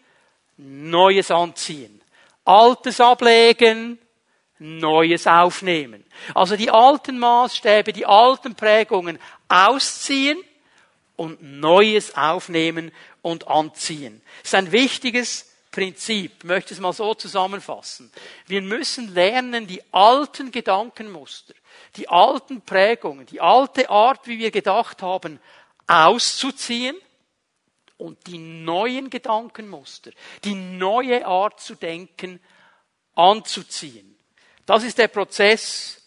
[0.57, 2.01] Neues anziehen.
[2.43, 3.99] Altes ablegen,
[4.61, 6.05] Neues aufnehmen.
[6.35, 9.17] Also die alten Maßstäbe, die alten Prägungen
[9.49, 10.37] ausziehen
[11.15, 12.91] und Neues aufnehmen
[13.23, 14.21] und anziehen.
[14.43, 16.31] Das ist ein wichtiges Prinzip.
[16.37, 18.11] Ich möchte es mal so zusammenfassen.
[18.45, 21.55] Wir müssen lernen, die alten Gedankenmuster,
[21.95, 25.39] die alten Prägungen, die alte Art, wie wir gedacht haben,
[25.87, 26.95] auszuziehen
[27.97, 30.11] und die neuen Gedankenmuster,
[30.43, 32.39] die neue Art zu denken,
[33.15, 34.11] anzuziehen.
[34.71, 36.01] Das ist der Prozess.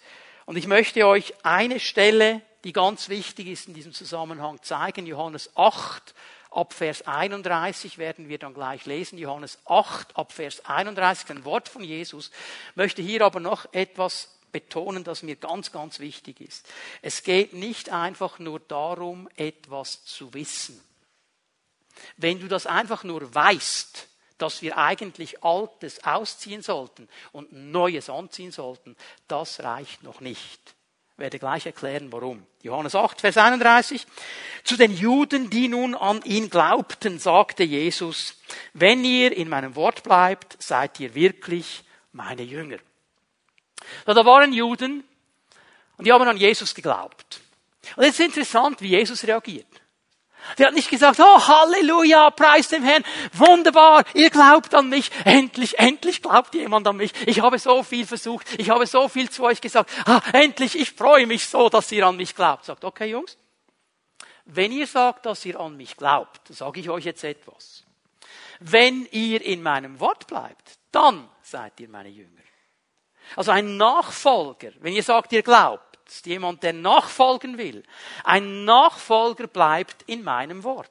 [0.46, 5.05] Und ich möchte euch eine Stelle, die ganz wichtig ist in diesem Zusammenhang, zeigen.
[5.05, 6.14] Johannes 8
[6.50, 9.18] ab Vers 31 werden wir dann gleich lesen.
[9.18, 12.31] Johannes 8 ab Vers 31, ein Wort von Jesus.
[12.70, 16.66] Ich möchte hier aber noch etwas betonen, das mir ganz, ganz wichtig ist.
[17.03, 20.83] Es geht nicht einfach nur darum, etwas zu wissen.
[22.16, 28.53] Wenn du das einfach nur weißt, dass wir eigentlich Altes ausziehen sollten und Neues anziehen
[28.53, 28.97] sollten,
[29.29, 30.75] das reicht noch nicht.
[31.12, 32.44] Ich werde gleich erklären, warum.
[32.62, 34.05] Johannes 8, Vers 31.
[34.64, 38.37] Zu den Juden, die nun an ihn glaubten, sagte Jesus,
[38.73, 42.79] wenn ihr in meinem Wort bleibt, seid ihr wirklich meine Jünger.
[44.07, 45.05] Da waren Juden
[45.97, 47.40] und die haben an Jesus geglaubt.
[47.97, 49.68] Und jetzt ist interessant, wie Jesus reagiert.
[50.59, 55.78] Der hat nicht gesagt, oh Halleluja, preis dem Herrn, wunderbar, ihr glaubt an mich, endlich,
[55.78, 57.12] endlich glaubt jemand an mich.
[57.26, 60.92] Ich habe so viel versucht, ich habe so viel zu euch gesagt, ah, endlich, ich
[60.92, 62.64] freue mich so, dass ihr an mich glaubt.
[62.64, 63.37] Sagt, okay Jungs,
[64.44, 67.85] wenn ihr sagt, dass ihr an mich glaubt, sage ich euch jetzt etwas.
[68.61, 72.30] Wenn ihr in meinem Wort bleibt, dann seid ihr meine Jünger.
[73.37, 75.93] Also ein Nachfolger, wenn ihr sagt, ihr glaubt,
[76.25, 77.83] jemand, der nachfolgen will.
[78.25, 80.90] Ein Nachfolger bleibt in meinem Wort.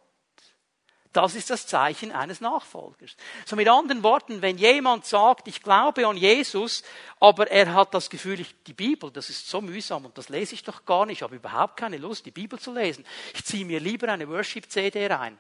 [1.14, 3.16] Das ist das Zeichen eines Nachfolgers.
[3.46, 6.84] So mit anderen Worten, wenn jemand sagt, ich glaube an Jesus,
[7.20, 10.56] aber er hat das Gefühl, ich, die Bibel, das ist so mühsam und das lese
[10.56, 13.06] ich doch gar nicht, ich habe überhaupt keine Lust, die Bibel zu lesen.
[13.36, 15.38] Ich ziehe mir lieber eine Worship-CD rein.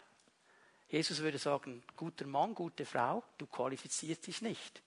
[0.89, 4.83] Jesus würde sagen, guter Mann, gute Frau, du qualifizierst dich nicht.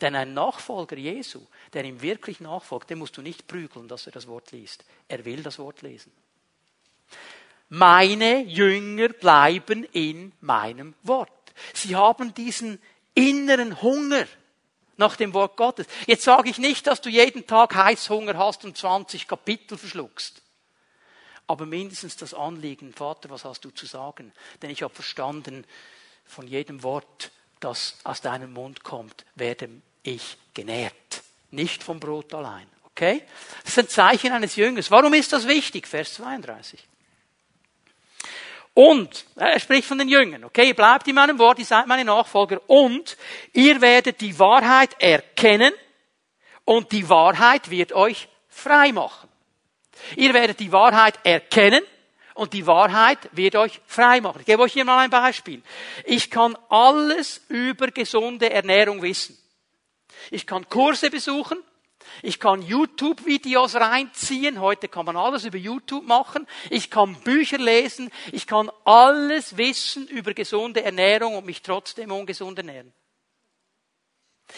[0.00, 1.40] Denn ein Nachfolger Jesu,
[1.72, 4.84] der ihm wirklich nachfolgt, den musst du nicht prügeln, dass er das Wort liest.
[5.08, 6.12] Er will das Wort lesen.
[7.68, 11.30] Meine Jünger bleiben in meinem Wort.
[11.72, 12.80] Sie haben diesen
[13.14, 14.26] inneren Hunger
[14.96, 15.86] nach dem Wort Gottes.
[16.06, 20.42] Jetzt sage ich nicht, dass du jeden Tag Heißhunger hast und 20 Kapitel verschluckst.
[21.46, 24.32] Aber mindestens das Anliegen, Vater, was hast du zu sagen?
[24.62, 25.66] Denn ich habe verstanden,
[26.24, 27.30] von jedem Wort
[27.64, 29.68] das aus deinem Mund kommt, werde
[30.02, 31.22] ich genährt.
[31.50, 32.66] Nicht vom Brot allein.
[32.84, 33.22] Okay?
[33.62, 34.90] Das ist ein Zeichen eines Jüngers.
[34.90, 35.88] Warum ist das wichtig?
[35.88, 36.80] Vers 32.
[38.74, 42.04] Und, er spricht von den Jüngern, okay, ihr bleibt in meinem Wort, ihr seid meine
[42.04, 43.16] Nachfolger und
[43.52, 45.72] ihr werdet die Wahrheit erkennen
[46.64, 49.28] und die Wahrheit wird euch frei machen.
[50.16, 51.82] Ihr werdet die Wahrheit erkennen
[52.34, 54.40] und die Wahrheit wird euch frei machen.
[54.40, 55.62] Ich gebe euch hier mal ein Beispiel.
[56.04, 59.38] Ich kann alles über gesunde Ernährung wissen.
[60.30, 61.58] Ich kann Kurse besuchen.
[62.22, 64.60] Ich kann YouTube-Videos reinziehen.
[64.60, 66.46] Heute kann man alles über YouTube machen.
[66.70, 68.10] Ich kann Bücher lesen.
[68.32, 72.92] Ich kann alles wissen über gesunde Ernährung und mich trotzdem ungesund ernähren.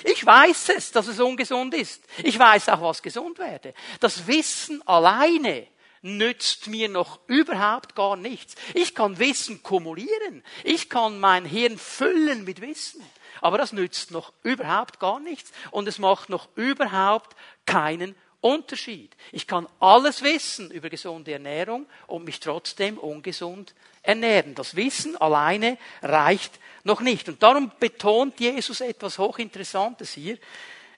[0.03, 2.03] Ich weiß es, dass es ungesund ist.
[2.23, 3.73] Ich weiß auch, was gesund werde.
[4.01, 5.69] Das Wissen alleine
[6.07, 8.55] nützt mir noch überhaupt gar nichts.
[8.75, 10.43] Ich kann Wissen kumulieren.
[10.65, 13.03] Ich kann mein Hirn füllen mit Wissen.
[13.41, 15.53] Aber das nützt noch überhaupt gar nichts.
[15.71, 19.17] Und es macht noch überhaupt keinen Unterschied.
[19.33, 24.55] Ich kann alles wissen über gesunde Ernährung und mich trotzdem ungesund ernähren.
[24.55, 27.29] Das Wissen alleine reicht noch nicht.
[27.29, 30.39] Und darum betont Jesus etwas Hochinteressantes hier.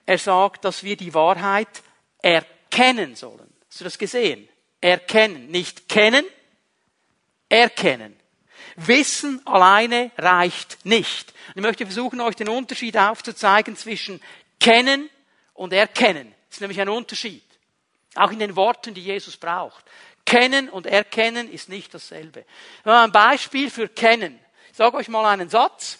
[0.05, 1.81] Er sagt, dass wir die Wahrheit
[2.21, 3.51] erkennen sollen.
[3.67, 4.47] Hast du das gesehen?
[4.81, 5.49] Erkennen.
[5.51, 6.25] Nicht kennen,
[7.49, 8.17] erkennen.
[8.75, 11.33] Wissen alleine reicht nicht.
[11.55, 14.21] Ich möchte versuchen, euch den Unterschied aufzuzeigen zwischen
[14.59, 15.09] kennen
[15.53, 16.33] und erkennen.
[16.47, 17.43] Das ist nämlich ein Unterschied.
[18.15, 19.85] Auch in den Worten, die Jesus braucht.
[20.25, 22.45] Kennen und erkennen ist nicht dasselbe.
[22.83, 24.39] Ein Beispiel für kennen.
[24.71, 25.99] Ich sage euch mal einen Satz.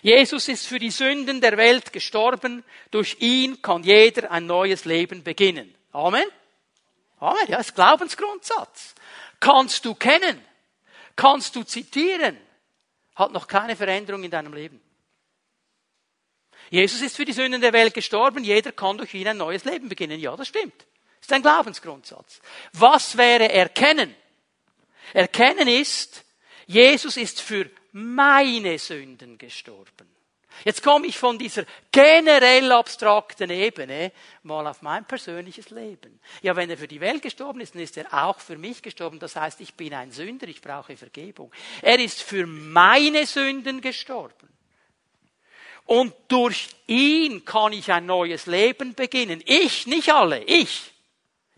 [0.00, 2.64] Jesus ist für die Sünden der Welt gestorben.
[2.90, 5.74] Durch ihn kann jeder ein neues Leben beginnen.
[5.92, 6.24] Amen.
[7.18, 7.46] Amen.
[7.48, 8.94] Ja, ist Glaubensgrundsatz.
[9.40, 10.42] Kannst du kennen?
[11.14, 12.38] Kannst du zitieren?
[13.14, 14.80] Hat noch keine Veränderung in deinem Leben.
[16.68, 18.44] Jesus ist für die Sünden der Welt gestorben.
[18.44, 20.18] Jeder kann durch ihn ein neues Leben beginnen.
[20.20, 20.86] Ja, das stimmt.
[21.20, 22.40] Ist ein Glaubensgrundsatz.
[22.72, 24.14] Was wäre Erkennen?
[25.12, 26.24] Erkennen ist,
[26.66, 30.15] Jesus ist für meine Sünden gestorben.
[30.64, 36.20] Jetzt komme ich von dieser generell abstrakten Ebene mal auf mein persönliches Leben.
[36.42, 39.18] Ja, wenn er für die Welt gestorben ist, dann ist er auch für mich gestorben.
[39.18, 41.52] Das heißt, ich bin ein Sünder, ich brauche Vergebung.
[41.82, 44.48] Er ist für meine Sünden gestorben.
[45.86, 49.42] Und durch ihn kann ich ein neues Leben beginnen.
[49.46, 50.92] Ich, nicht alle, ich.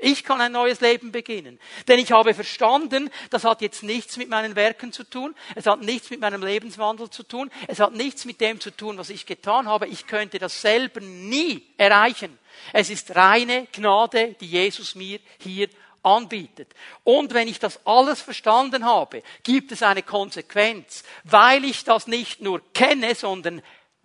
[0.01, 1.59] Ich kann ein neues Leben beginnen.
[1.89, 5.83] Denn ich habe verstanden, das hat jetzt nichts mit meinen Werken zu tun, es hat
[5.83, 9.27] nichts mit meinem Lebenswandel zu tun, es hat nichts mit dem zu tun, was ich
[9.27, 9.89] getan habe.
[9.89, 12.39] Ich könnte das selber nie erreichen.
[12.73, 15.69] Es ist reine Gnade, die Jesus mir hier
[16.05, 16.73] anbietet.
[17.03, 21.03] Und wenn ich das alles verstanden habe, gibt es eine Konsequenz.
[21.25, 23.63] Weil ich das nicht nur kenne, sondern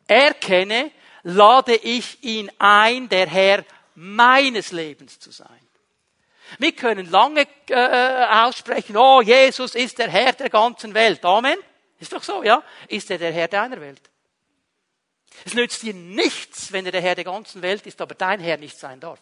[0.08, 0.90] erkenne,
[1.22, 5.48] lade ich ihn ein, der Herr meines Lebens zu sein.
[6.60, 11.24] Wir können lange äh, äh, aussprechen, oh, Jesus ist der Herr der ganzen Welt.
[11.26, 11.58] Amen.
[12.00, 12.64] Ist doch so, ja?
[12.88, 14.02] Ist er der Herr deiner Welt?
[15.46, 18.58] Es nützt dir nichts, wenn er der Herr der ganzen Welt ist, aber dein Herr
[18.58, 19.20] nicht sein darf.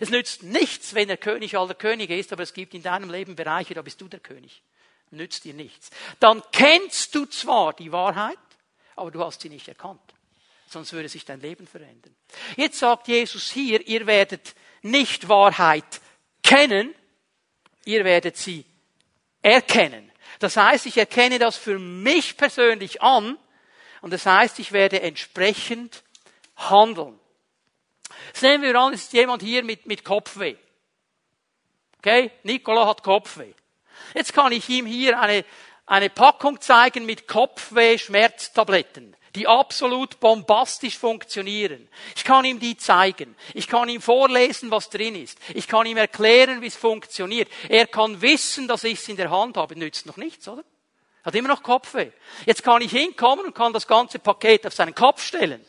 [0.00, 3.36] Es nützt nichts, wenn er König aller Könige ist, aber es gibt in deinem Leben
[3.36, 4.62] Bereiche, da bist du der König.
[5.10, 5.90] Nützt dir nichts.
[6.20, 8.38] Dann kennst du zwar die Wahrheit,
[8.96, 10.00] aber du hast sie nicht erkannt.
[10.66, 12.16] Sonst würde sich dein Leben verändern.
[12.56, 16.00] Jetzt sagt Jesus hier, ihr werdet nicht Wahrheit
[16.42, 16.94] kennen,
[17.84, 18.64] ihr werdet sie
[19.42, 20.10] erkennen.
[20.38, 23.38] Das heißt, ich erkenne das für mich persönlich an
[24.00, 26.02] und das heißt, ich werde entsprechend
[26.56, 27.18] handeln.
[28.28, 30.56] Jetzt nehmen wir an, ist jemand hier mit, mit Kopfweh.
[31.98, 32.30] Okay?
[32.42, 33.52] Nicola hat Kopfweh.
[34.14, 35.44] Jetzt kann ich ihm hier eine,
[35.86, 41.88] eine Packung zeigen mit Kopfweh-Schmerztabletten die absolut bombastisch funktionieren.
[42.14, 43.34] Ich kann ihm die zeigen.
[43.54, 45.38] Ich kann ihm vorlesen, was drin ist.
[45.54, 47.48] Ich kann ihm erklären, wie es funktioniert.
[47.68, 49.76] Er kann wissen, dass ich es in der Hand habe.
[49.76, 50.64] Nützt noch nichts, oder?
[51.24, 52.10] Hat immer noch Kopfweh.
[52.46, 55.64] Jetzt kann ich hinkommen und kann das ganze Paket auf seinen Kopf stellen.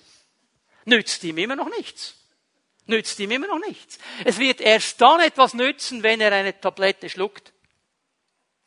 [0.86, 2.15] Nützt ihm immer noch nichts.
[2.86, 3.97] Nützt ihm immer noch nichts.
[4.26, 7.54] Es wird erst dann etwas nützen, wenn er eine Tablette schluckt.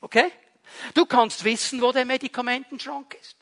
[0.00, 0.30] Okay?
[0.94, 3.35] Du kannst wissen, wo der Medikamentenschrank ist.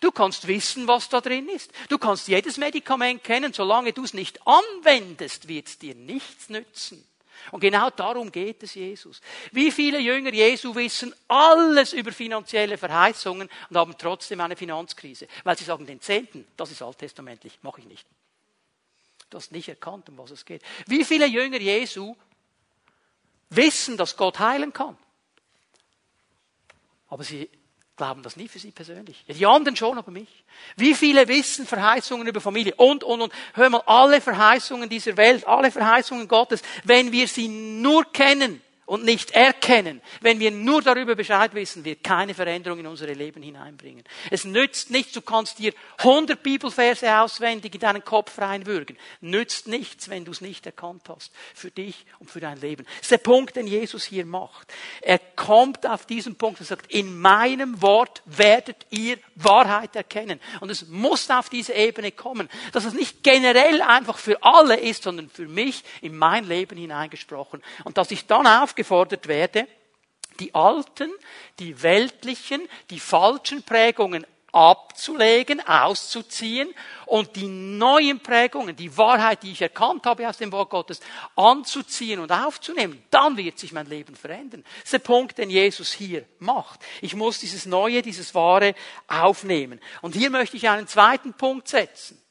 [0.00, 1.70] Du kannst wissen, was da drin ist.
[1.88, 3.52] Du kannst jedes Medikament kennen.
[3.52, 7.06] Solange du es nicht anwendest, wird es dir nichts nützen.
[7.50, 9.20] Und genau darum geht es Jesus.
[9.50, 15.58] Wie viele Jünger Jesu wissen alles über finanzielle Verheißungen und haben trotzdem eine Finanzkrise, weil
[15.58, 18.06] sie sagen, den Zehnten, das ist alttestamentlich, mache ich nicht.
[19.28, 20.62] Du hast nicht erkannt, um was es geht.
[20.86, 22.14] Wie viele Jünger Jesu
[23.50, 24.96] wissen, dass Gott heilen kann,
[27.08, 27.50] aber sie
[28.02, 29.24] glauben das nie für sie persönlich.
[29.28, 30.26] Die anderen schon, aber mich.
[30.74, 33.32] Wie viele wissen Verheißungen über Familie und, und, und.
[33.54, 38.60] Hör mal, alle Verheißungen dieser Welt, alle Verheißungen Gottes, wenn wir sie nur kennen
[38.92, 43.42] und nicht erkennen, wenn wir nur darüber Bescheid wissen, wird keine Veränderung in unsere Leben
[43.42, 44.04] hineinbringen.
[44.30, 48.98] Es nützt nichts, du kannst dir 100 Bibelverse auswendig in deinen Kopf reinwürgen.
[49.22, 51.32] Nützt nichts, wenn du es nicht erkannt hast.
[51.54, 52.84] Für dich und für dein Leben.
[52.84, 54.70] Das ist der Punkt, den Jesus hier macht.
[55.00, 60.38] Er kommt auf diesen Punkt und sagt, in meinem Wort werdet ihr Wahrheit erkennen.
[60.60, 65.04] Und es muss auf diese Ebene kommen, dass es nicht generell einfach für alle ist,
[65.04, 67.62] sondern für mich in mein Leben hineingesprochen.
[67.84, 68.46] Und dass ich dann
[68.82, 69.68] aufgefordert werde,
[70.40, 71.10] die alten,
[71.58, 76.74] die weltlichen, die falschen Prägungen abzulegen, auszuziehen
[77.06, 81.00] und die neuen Prägungen, die Wahrheit, die ich erkannt habe aus dem Wort Gottes,
[81.36, 84.62] anzuziehen und aufzunehmen, dann wird sich mein Leben verändern.
[84.74, 86.80] Das ist der Punkt, den Jesus hier macht.
[87.00, 88.74] Ich muss dieses Neue, dieses Wahre
[89.06, 89.80] aufnehmen.
[90.02, 92.21] Und hier möchte ich einen zweiten Punkt setzen.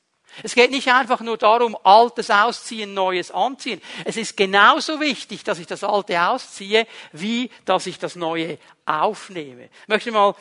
[0.43, 3.81] Es geht nicht einfach nur darum, Altes ausziehen, Neues anziehen.
[4.05, 9.69] Es ist genauso wichtig, dass ich das Alte ausziehe, wie dass ich das Neue aufnehme.
[9.83, 10.35] Ich möchte mal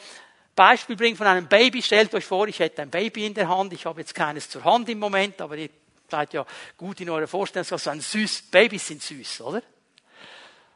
[0.55, 1.83] Beispiel bringen von einem Baby.
[1.83, 3.73] Stellt euch vor, ich hätte ein Baby in der Hand.
[3.73, 5.71] Ich habe jetzt keines zur Hand im Moment, aber ihr
[6.11, 6.45] seid ja
[6.77, 7.67] gut in eurer Vorstellung.
[7.67, 9.63] So ein süß, Babys sind süß, oder?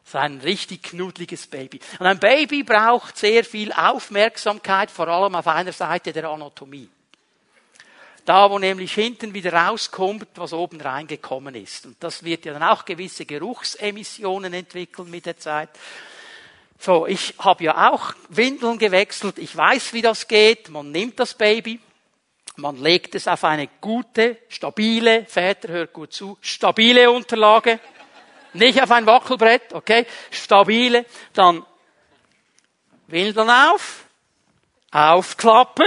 [0.05, 1.81] So ein richtig knuddeliges Baby.
[1.99, 6.91] Und ein Baby braucht sehr viel Aufmerksamkeit, vor allem auf einer Seite der Anatomie.
[8.25, 11.85] Da, wo nämlich hinten wieder rauskommt, was oben reingekommen ist.
[11.85, 15.69] Und das wird ja dann auch gewisse Geruchsemissionen entwickeln mit der Zeit.
[16.79, 19.39] So, ich habe ja auch Windeln gewechselt.
[19.39, 20.71] Ich weiß, wie das geht.
[20.71, 21.81] Man nimmt das Baby,
[22.57, 27.81] man legt es auf eine gute, stabile, Väter hört gut zu, stabile Unterlage.
[28.53, 30.07] Nicht auf ein Wackelbrett, okay?
[30.31, 31.05] Stabile.
[31.33, 31.67] Dann
[33.09, 34.05] Windeln auf,
[34.93, 35.87] aufklappen,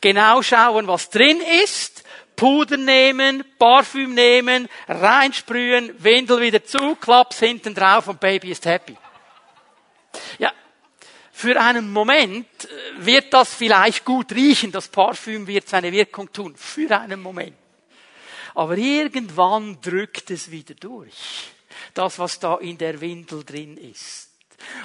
[0.00, 2.04] genau schauen, was drin ist,
[2.36, 8.96] Puder nehmen, Parfüm nehmen, reinsprühen, Windel wieder zu, klapp's hinten drauf und Baby ist happy.
[10.38, 10.52] Ja,
[11.32, 12.68] für einen Moment äh,
[13.04, 17.56] wird das vielleicht gut riechen, das Parfüm wird seine Wirkung tun, für einen Moment.
[18.54, 21.50] Aber irgendwann drückt es wieder durch,
[21.92, 24.25] das, was da in der Windel drin ist.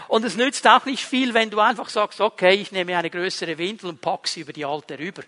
[0.07, 3.57] Und es nützt auch nicht viel, wenn du einfach sagst, okay, ich nehme eine größere
[3.57, 5.23] Windel und pack sie über die alte rüber.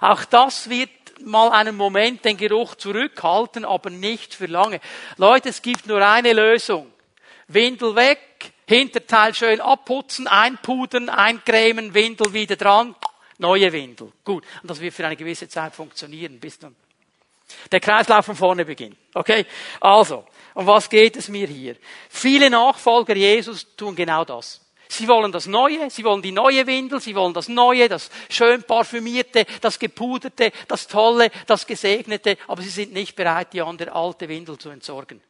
[0.00, 0.90] Auch das wird
[1.24, 4.80] mal einen Moment den Geruch zurückhalten, aber nicht für lange.
[5.16, 6.90] Leute, es gibt nur eine Lösung.
[7.48, 12.94] Windel weg, Hinterteil schön abputzen, einpudern, eincremen, Windel wieder dran,
[13.38, 14.12] neue Windel.
[14.24, 14.44] Gut.
[14.62, 16.76] Und das wird für eine gewisse Zeit funktionieren, bis dann
[17.72, 18.96] der Kreislauf von vorne beginnt.
[19.14, 19.46] Okay?
[19.80, 21.76] Also, um was geht es mir hier?
[22.08, 24.60] Viele Nachfolger Jesus tun genau das.
[24.88, 28.64] Sie wollen das Neue, sie wollen die neue Windel, sie wollen das Neue, das schön
[28.64, 34.28] parfümierte, das gepuderte, das Tolle, das Gesegnete, aber sie sind nicht bereit, die andere alte
[34.28, 35.22] Windel zu entsorgen.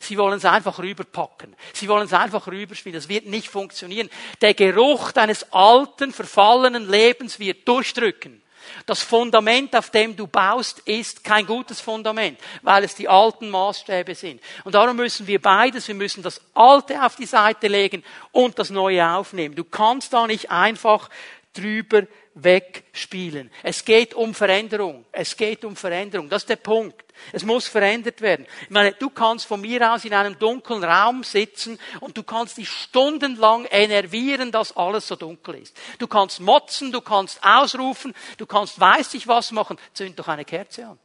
[0.00, 1.54] Sie wollen es einfach rüberpacken.
[1.74, 2.98] Sie wollen es einfach rüberspielen.
[2.98, 4.08] Das wird nicht funktionieren.
[4.40, 8.42] Der Geruch deines alten, verfallenen Lebens wird durchdrücken.
[8.86, 14.14] Das Fundament, auf dem du baust, ist kein gutes Fundament, weil es die alten Maßstäbe
[14.14, 14.40] sind.
[14.64, 18.70] Und darum müssen wir beides, wir müssen das Alte auf die Seite legen und das
[18.70, 19.54] Neue aufnehmen.
[19.54, 21.08] Du kannst da nicht einfach
[21.52, 23.50] drüber wegspielen.
[23.62, 25.04] Es geht um Veränderung.
[25.12, 26.28] Es geht um Veränderung.
[26.28, 27.04] Das ist der Punkt.
[27.32, 28.46] Es muss verändert werden.
[28.62, 32.56] Ich meine, du kannst von mir aus in einem dunklen Raum sitzen und du kannst
[32.56, 35.76] dich stundenlang enervieren, dass alles so dunkel ist.
[35.98, 39.76] Du kannst motzen, du kannst ausrufen, du kannst weiß ich was machen.
[39.92, 40.98] Zünd doch eine Kerze an.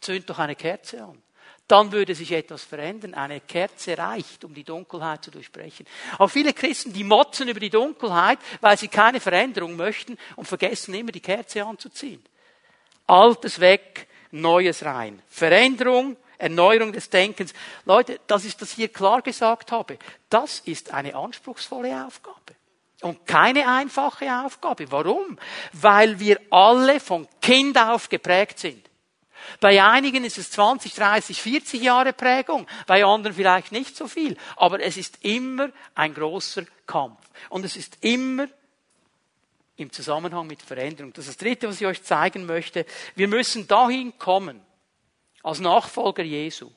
[0.00, 1.22] Zünd doch eine Kerze an
[1.68, 3.14] dann würde sich etwas verändern.
[3.14, 5.86] Eine Kerze reicht, um die Dunkelheit zu durchbrechen.
[6.12, 10.94] Aber viele Christen, die motzen über die Dunkelheit, weil sie keine Veränderung möchten und vergessen
[10.94, 12.22] immer die Kerze anzuziehen.
[13.06, 15.22] Altes weg, Neues rein.
[15.28, 17.52] Veränderung, Erneuerung des Denkens.
[17.84, 19.98] Leute, das ist, das hier klar gesagt habe.
[20.28, 22.54] Das ist eine anspruchsvolle Aufgabe.
[23.02, 24.90] Und keine einfache Aufgabe.
[24.90, 25.38] Warum?
[25.72, 28.85] Weil wir alle von Kind auf geprägt sind.
[29.60, 34.36] Bei einigen ist es 20, 30, 40 Jahre Prägung, bei anderen vielleicht nicht so viel.
[34.56, 37.18] Aber es ist immer ein großer Kampf.
[37.48, 38.48] Und es ist immer
[39.76, 41.12] im Zusammenhang mit Veränderung.
[41.12, 42.86] Das ist das Dritte, was ich euch zeigen möchte.
[43.14, 44.60] Wir müssen dahin kommen,
[45.42, 46.70] als Nachfolger Jesu,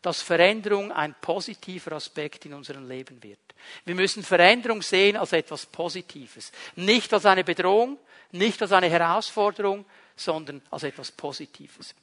[0.00, 3.38] dass Veränderung ein positiver Aspekt in unserem Leben wird.
[3.84, 6.52] Wir müssen Veränderung sehen als etwas Positives.
[6.76, 7.98] Nicht als eine Bedrohung,
[8.32, 9.84] nicht als eine Herausforderung,
[10.16, 11.94] sondern als etwas Positives.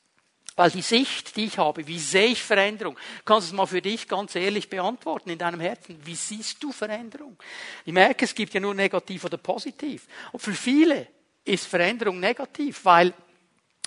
[0.56, 2.98] Weil die Sicht, die ich habe, wie sehe ich Veränderung?
[3.24, 5.98] Kannst du es mal für dich ganz ehrlich beantworten in deinem Herzen?
[6.04, 7.38] Wie siehst du Veränderung?
[7.86, 10.08] Ich merke, es gibt ja nur negativ oder positiv.
[10.32, 11.08] Und für viele
[11.46, 13.14] ist Veränderung negativ, weil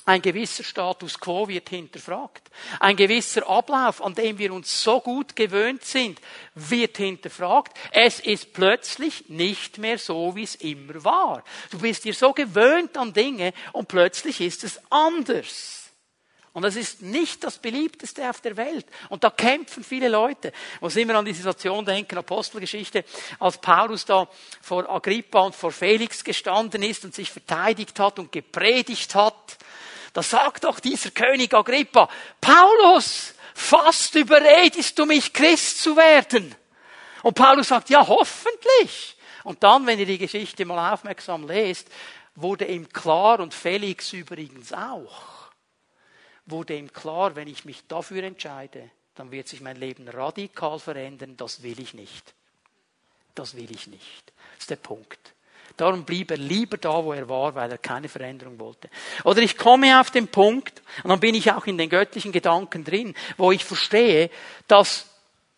[0.06, 2.50] Ein gewisser Status quo wird hinterfragt.
[2.78, 6.20] Ein gewisser Ablauf, an dem wir uns so gut gewöhnt sind,
[6.54, 7.74] wird hinterfragt.
[7.90, 11.42] Es ist plötzlich nicht mehr so, wie es immer war.
[11.70, 15.83] Du bist dir so gewöhnt an Dinge und plötzlich ist es anders.
[16.54, 18.86] Und das ist nicht das beliebteste auf der Welt.
[19.10, 20.52] Und da kämpfen viele Leute.
[20.80, 23.04] Muss immer an die Situation denken, Apostelgeschichte,
[23.38, 24.26] als Paulus da
[24.62, 29.58] vor Agrippa und vor Felix gestanden ist und sich verteidigt hat und gepredigt hat
[30.14, 32.08] da sagt doch dieser König Agrippa,
[32.40, 36.54] Paulus, fast überredest du mich, Christ zu werden.
[37.22, 39.16] Und Paulus sagt, ja, hoffentlich.
[39.42, 41.88] Und dann, wenn ihr die Geschichte mal aufmerksam lest,
[42.36, 45.33] wurde ihm klar, und Felix übrigens auch,
[46.46, 51.36] wurde ihm klar, wenn ich mich dafür entscheide, dann wird sich mein Leben radikal verändern,
[51.36, 52.34] das will ich nicht.
[53.34, 54.32] Das will ich nicht.
[54.52, 55.34] Das ist der Punkt.
[55.76, 58.88] Darum blieb er lieber da, wo er war, weil er keine Veränderung wollte.
[59.24, 62.84] Oder ich komme auf den Punkt, und dann bin ich auch in den göttlichen Gedanken
[62.84, 64.30] drin, wo ich verstehe,
[64.68, 65.06] dass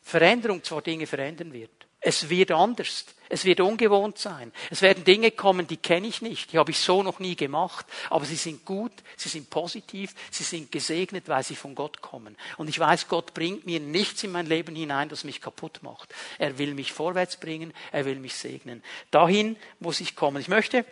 [0.01, 1.71] Veränderung zwar Dinge verändern wird.
[2.07, 3.05] Es wird anders.
[3.29, 4.53] Es wird ungewohnt sein.
[4.71, 6.53] Es werden Dinge kommen, die kenne ich nicht.
[6.53, 7.85] Die habe ich so noch nie gemacht.
[8.11, 12.37] Aber sie sind gut, sie sind positiv, sie sind gesegnet, weil sie von Gott kommen.
[12.59, 16.15] Und ich weiß, Gott bringt mir nichts in mein Leben hinein, das mich kaputt macht.
[16.39, 18.85] Er will mich vorwärts bringen, er will mich segnen.
[19.11, 20.41] Dahin muss ich kommen.
[20.41, 20.85] Ich möchte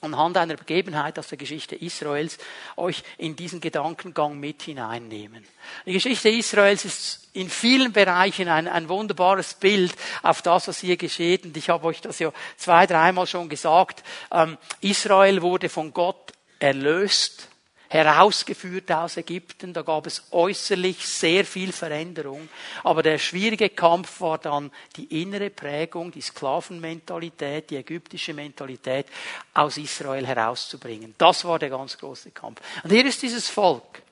[0.00, 2.38] anhand einer Begebenheit aus der Geschichte Israels
[2.76, 5.44] euch in diesen Gedankengang mit hineinnehmen.
[5.86, 9.92] Die Geschichte Israels ist in vielen Bereichen ein, ein wunderbares Bild
[10.22, 11.44] auf das, was hier geschieht.
[11.44, 14.02] Und ich habe euch das ja zwei, dreimal schon gesagt.
[14.32, 17.48] Ähm, Israel wurde von Gott erlöst
[17.88, 19.72] herausgeführt aus Ägypten.
[19.72, 22.48] Da gab es äußerlich sehr viel Veränderung.
[22.84, 29.06] Aber der schwierige Kampf war dann die innere Prägung, die Sklavenmentalität, die ägyptische Mentalität
[29.54, 31.14] aus Israel herauszubringen.
[31.18, 32.60] Das war der ganz große Kampf.
[32.82, 34.02] Und hier ist dieses Volk.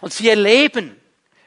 [0.00, 0.96] Und sie erleben,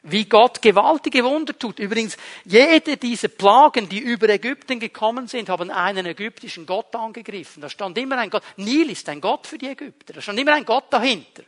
[0.09, 1.79] wie Gott gewaltige Wunder tut.
[1.79, 7.61] Übrigens, jede dieser Plagen, die über Ägypten gekommen sind, haben einen ägyptischen Gott angegriffen.
[7.61, 8.43] Da stand immer ein Gott.
[8.55, 10.13] Nil ist ein Gott für die Ägypter.
[10.13, 11.43] Da stand immer ein Gott dahinter.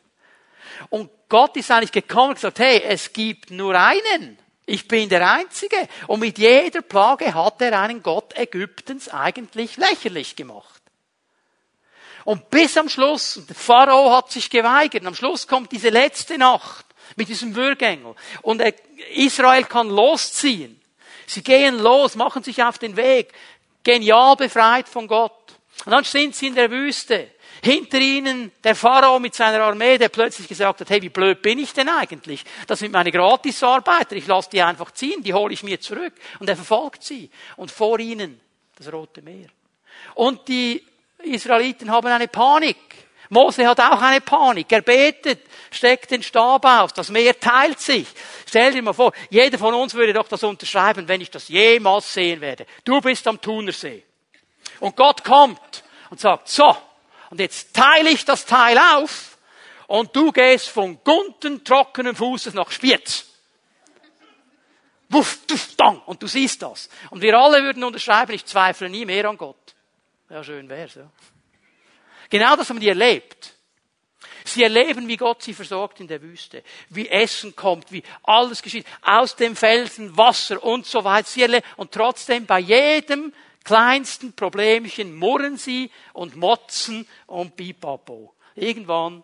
[0.89, 4.37] Und Gott ist eigentlich gekommen und gesagt, hey, es gibt nur einen.
[4.65, 5.87] Ich bin der Einzige.
[6.07, 10.81] Und mit jeder Plage hat er einen Gott Ägyptens eigentlich lächerlich gemacht.
[12.25, 16.85] Und bis am Schluss, der Pharao hat sich geweigert, am Schluss kommt diese letzte Nacht
[17.15, 18.15] mit diesem Würgengel.
[18.41, 18.61] Und
[19.13, 20.79] Israel kann losziehen.
[21.25, 23.33] Sie gehen los, machen sich auf den Weg,
[23.83, 25.31] genial befreit von Gott.
[25.85, 27.29] Und dann sind sie in der Wüste.
[27.61, 31.59] Hinter ihnen der Pharao mit seiner Armee, der plötzlich gesagt hat, hey, wie blöd bin
[31.59, 32.45] ich denn eigentlich?
[32.67, 36.13] Das sind meine Gratisarbeiter, ich lasse die einfach ziehen, die hole ich mir zurück.
[36.39, 37.29] Und er verfolgt sie.
[37.57, 38.39] Und vor ihnen
[38.77, 39.49] das Rote Meer.
[40.15, 40.85] Und die
[41.19, 42.77] Israeliten haben eine Panik.
[43.29, 44.71] Mose hat auch eine Panik.
[44.71, 46.93] Er betet, steckt den Stab aus.
[46.93, 48.07] Das Meer teilt sich.
[48.47, 52.11] Stell dir mal vor, jeder von uns würde doch das unterschreiben, wenn ich das jemals
[52.11, 52.65] sehen werde.
[52.83, 54.03] Du bist am Thunersee.
[54.79, 56.75] Und Gott kommt und sagt, so,
[57.29, 59.37] und jetzt teile ich das Teil auf
[59.87, 63.27] und du gehst von Gunten trockenen Fußes nach Spiez.
[65.09, 66.01] Wuff, duff, dang.
[66.05, 66.89] Und du siehst das.
[67.09, 69.75] Und wir alle würden unterschreiben, ich zweifle nie mehr an Gott.
[70.29, 71.09] Ja, schön wär's, ja.
[72.29, 73.53] Genau das haben die erlebt.
[74.45, 78.85] Sie erleben, wie Gott sie versorgt in der Wüste, wie Essen kommt, wie alles geschieht,
[79.01, 81.27] aus dem Felsen Wasser und so weiter.
[81.27, 88.33] Sie erleben, und trotzdem bei jedem kleinsten Problemchen murren sie und motzen und bipapo.
[88.55, 89.23] Irgendwann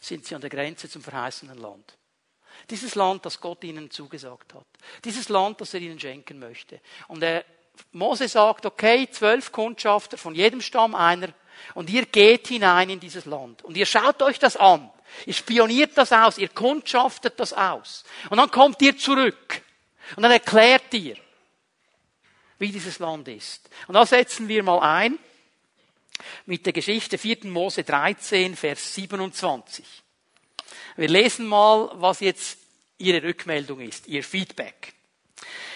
[0.00, 1.96] sind sie an der Grenze zum verheißenen Land.
[2.70, 4.66] Dieses Land, das Gott ihnen zugesagt hat.
[5.04, 6.80] Dieses Land, das er ihnen schenken möchte.
[7.08, 7.44] Und er,
[7.92, 11.28] Mose sagt, okay, zwölf Kundschafter, von jedem Stamm einer,
[11.74, 13.62] und ihr geht hinein in dieses Land.
[13.64, 14.90] Und ihr schaut euch das an.
[15.24, 16.38] Ihr spioniert das aus.
[16.38, 18.04] Ihr kundschaftet das aus.
[18.30, 19.62] Und dann kommt ihr zurück.
[20.16, 21.16] Und dann erklärt ihr,
[22.58, 23.68] wie dieses Land ist.
[23.86, 25.18] Und da setzen wir mal ein
[26.46, 27.38] mit der Geschichte 4.
[27.44, 29.84] Mose 13, Vers 27.
[30.96, 32.58] Wir lesen mal, was jetzt
[32.98, 34.94] Ihre Rückmeldung ist, Ihr Feedback.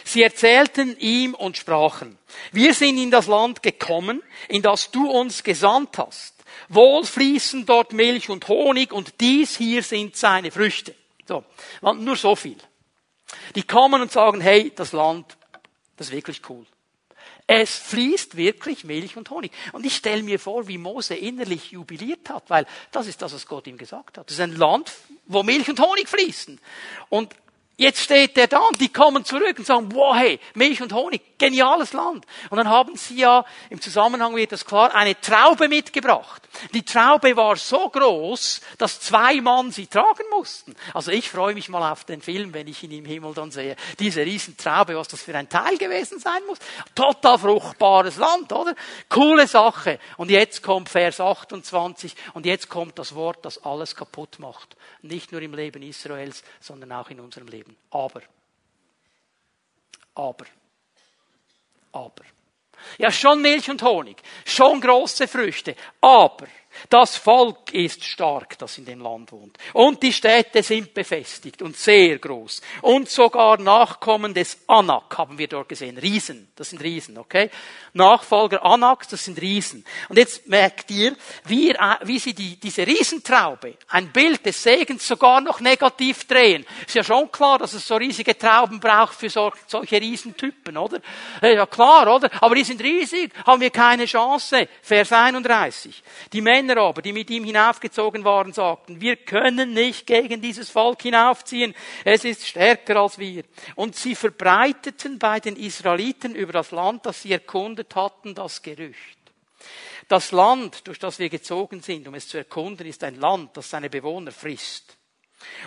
[0.04, 2.18] Sie erzählten ihm und sprachen,
[2.52, 6.34] wir sind in das Land gekommen, in das du uns gesandt hast.
[6.68, 10.94] Wohl fließen dort Milch und Honig und dies hier sind seine Früchte.
[11.26, 11.44] So,
[11.80, 12.56] nur so viel.
[13.54, 15.36] Die kommen und sagen, hey, das Land,
[15.96, 16.66] das ist wirklich cool.
[17.46, 19.50] Es fließt wirklich Milch und Honig.
[19.72, 23.46] Und ich stelle mir vor, wie Mose innerlich jubiliert hat, weil das ist das, was
[23.46, 24.26] Gott ihm gesagt hat.
[24.28, 24.92] Das ist ein Land,
[25.26, 26.60] wo Milch und Honig fließen.
[27.08, 27.34] Und
[27.80, 31.38] Jetzt steht der da und die kommen zurück und sagen, wow, hey, Milch und Honig,
[31.38, 32.26] geniales Land.
[32.50, 36.42] Und dann haben sie ja, im Zusammenhang wird das klar, eine Traube mitgebracht.
[36.74, 40.74] Die Traube war so groß, dass zwei Mann sie tragen mussten.
[40.92, 43.76] Also ich freue mich mal auf den Film, wenn ich ihn im Himmel dann sehe.
[43.98, 46.58] Diese Riesentraube, was das für ein Teil gewesen sein muss.
[46.94, 48.74] Total fruchtbares Land, oder?
[49.08, 49.98] Coole Sache.
[50.18, 54.76] Und jetzt kommt Vers 28 und jetzt kommt das Wort, das alles kaputt macht.
[55.00, 57.69] Nicht nur im Leben Israels, sondern auch in unserem Leben.
[57.90, 58.22] Aber.
[60.14, 60.46] Aber.
[61.92, 62.24] Aber.
[62.98, 66.46] Ja, schon Milch und Honig, schon große Früchte, aber
[66.88, 69.58] das Volk ist stark, das in dem Land wohnt.
[69.72, 72.62] Und die Städte sind befestigt und sehr groß.
[72.82, 75.98] Und sogar Nachkommen des Anak haben wir dort gesehen.
[75.98, 77.50] Riesen, das sind Riesen, okay?
[77.92, 79.84] Nachfolger Anaks, das sind Riesen.
[80.08, 85.40] Und jetzt merkt ihr, wie, wie sie die, diese Riesentraube, ein Bild des Segens sogar
[85.40, 86.64] noch negativ drehen.
[86.86, 91.00] Ist ja schon klar, dass es so riesige Trauben braucht für so, solche Riesentypen, oder?
[91.42, 92.30] Ja klar, oder?
[92.40, 94.68] Aber die sind riesig, haben wir keine Chance.
[94.82, 96.02] Vers 31.
[96.32, 100.68] Die Männer Männer aber, die mit ihm hinaufgezogen waren, sagten, wir können nicht gegen dieses
[100.68, 103.44] Volk hinaufziehen, es ist stärker als wir.
[103.76, 109.18] Und sie verbreiteten bei den Israeliten über das Land, das sie erkundet hatten, das Gerücht.
[110.08, 113.70] Das Land, durch das wir gezogen sind, um es zu erkunden, ist ein Land, das
[113.70, 114.96] seine Bewohner frisst.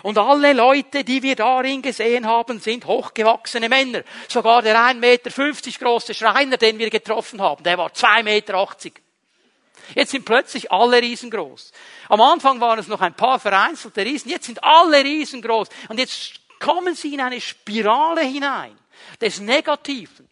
[0.04, 4.04] Und alle Leute, die wir darin gesehen haben, sind hochgewachsene Männer.
[4.28, 8.54] Sogar der 1,50 Meter große Schreiner, den wir getroffen haben, der war 2,80 Meter.
[9.94, 11.72] Jetzt sind plötzlich alle riesengroß.
[12.08, 15.68] Am Anfang waren es noch ein paar vereinzelte Riesen, jetzt sind alle riesengroß.
[15.88, 18.78] Und jetzt kommen sie in eine Spirale hinein
[19.20, 20.28] des Negativen,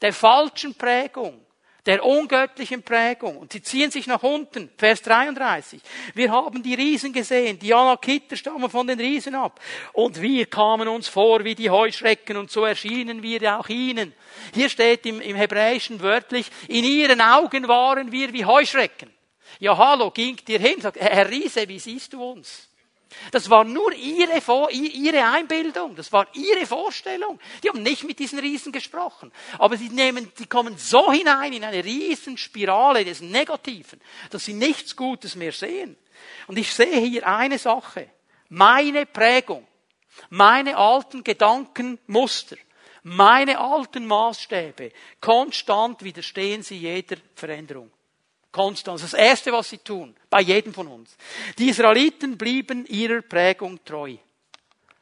[0.00, 1.43] der falschen Prägung,
[1.86, 3.36] der ungöttlichen Prägung.
[3.36, 4.70] Und sie ziehen sich nach unten.
[4.76, 5.80] Vers 33.
[6.14, 7.58] Wir haben die Riesen gesehen.
[7.58, 9.60] Die Anakiter stammen von den Riesen ab.
[9.92, 14.14] Und wir kamen uns vor wie die Heuschrecken und so erschienen wir auch ihnen.
[14.54, 19.10] Hier steht im, im Hebräischen wörtlich, in ihren Augen waren wir wie Heuschrecken.
[19.60, 22.68] Ja, hallo, ging dir hin, sagt, Herr Riese, wie siehst du uns?
[23.30, 24.40] Das war nur ihre,
[24.70, 27.38] ihre Einbildung, das war ihre Vorstellung.
[27.62, 29.32] Die haben nicht mit diesen Riesen gesprochen.
[29.58, 34.00] Aber sie nehmen, die kommen so hinein in eine Riesenspirale des Negativen,
[34.30, 35.96] dass sie nichts Gutes mehr sehen.
[36.46, 38.10] Und ich sehe hier eine Sache.
[38.48, 39.66] Meine Prägung,
[40.30, 42.56] meine alten Gedankenmuster,
[43.02, 47.90] meine alten Maßstäbe, konstant widerstehen sie jeder Veränderung.
[48.54, 49.02] Konstant.
[49.02, 51.16] Das Erste, was sie tun, bei jedem von uns.
[51.58, 54.16] Die Israeliten blieben ihrer Prägung treu.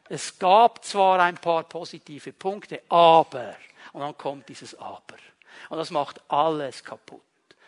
[0.09, 3.55] Es gab zwar ein paar positive Punkte, aber,
[3.93, 5.17] und dann kommt dieses Aber.
[5.69, 7.21] Und das macht alles kaputt.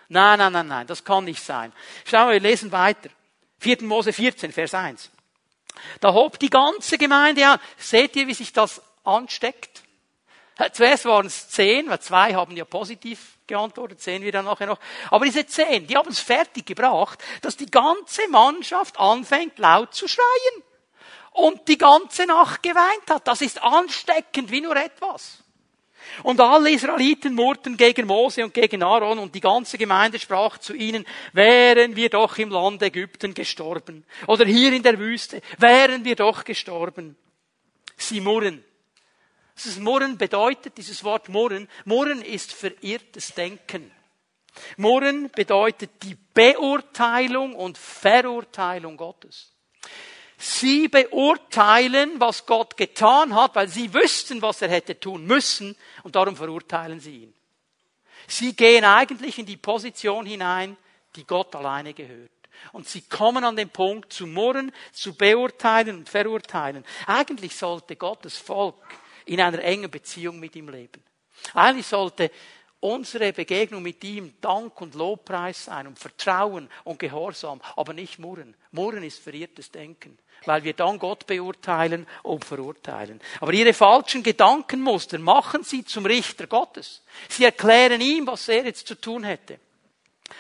[0.09, 1.70] Nein, nein, nein, nein, das kann nicht sein.
[2.07, 3.11] Schauen wir, wir lesen weiter.
[3.59, 3.82] 4.
[3.82, 5.11] Mose 14, Vers 1.
[6.01, 7.61] Da hob die ganze Gemeinde an.
[7.76, 9.84] Seht ihr, wie sich das ansteckt?
[10.72, 14.78] Zuerst waren es zehn, weil zwei haben ja positiv geantwortet, sehen wir dann nachher noch.
[15.11, 20.07] Aber diese zehn, die haben es fertig gebracht, dass die ganze Mannschaft anfängt laut zu
[20.07, 20.62] schreien.
[21.32, 23.26] Und die ganze Nacht geweint hat.
[23.26, 25.42] Das ist ansteckend wie nur etwas.
[26.22, 30.74] Und alle Israeliten murrten gegen Mose und gegen Aaron und die ganze Gemeinde sprach zu
[30.74, 34.05] ihnen, wären wir doch im Land Ägypten gestorben.
[34.28, 37.16] Oder hier in der Wüste, wären wir doch gestorben.
[37.96, 38.62] Sie murren.
[39.55, 43.90] Das Murren bedeutet, dieses Wort Murren, Murren ist verirrtes Denken.
[44.76, 49.52] Murren bedeutet die Beurteilung und Verurteilung Gottes.
[50.36, 56.16] Sie beurteilen, was Gott getan hat, weil sie wüssten, was er hätte tun müssen, und
[56.16, 57.34] darum verurteilen sie ihn.
[58.26, 60.76] Sie gehen eigentlich in die Position hinein,
[61.14, 62.30] die Gott alleine gehört.
[62.72, 66.84] Und sie kommen an den Punkt zu murren, zu beurteilen und verurteilen.
[67.07, 68.76] Eigentlich sollte Gottes Volk
[69.27, 71.03] in einer engen Beziehung mit ihm leben.
[71.53, 72.31] Eigentlich sollte
[72.85, 78.55] unsere Begegnung mit ihm Dank und Lobpreis sein und Vertrauen und Gehorsam, aber nicht Murren.
[78.72, 83.22] Murren ist verirrtes Denken, weil wir dann Gott beurteilen und verurteilen.
[83.41, 87.03] Aber ihre falschen Gedankenmuster machen sie zum Richter Gottes.
[87.31, 89.59] Sie erklären ihm, was er jetzt zu tun hätte.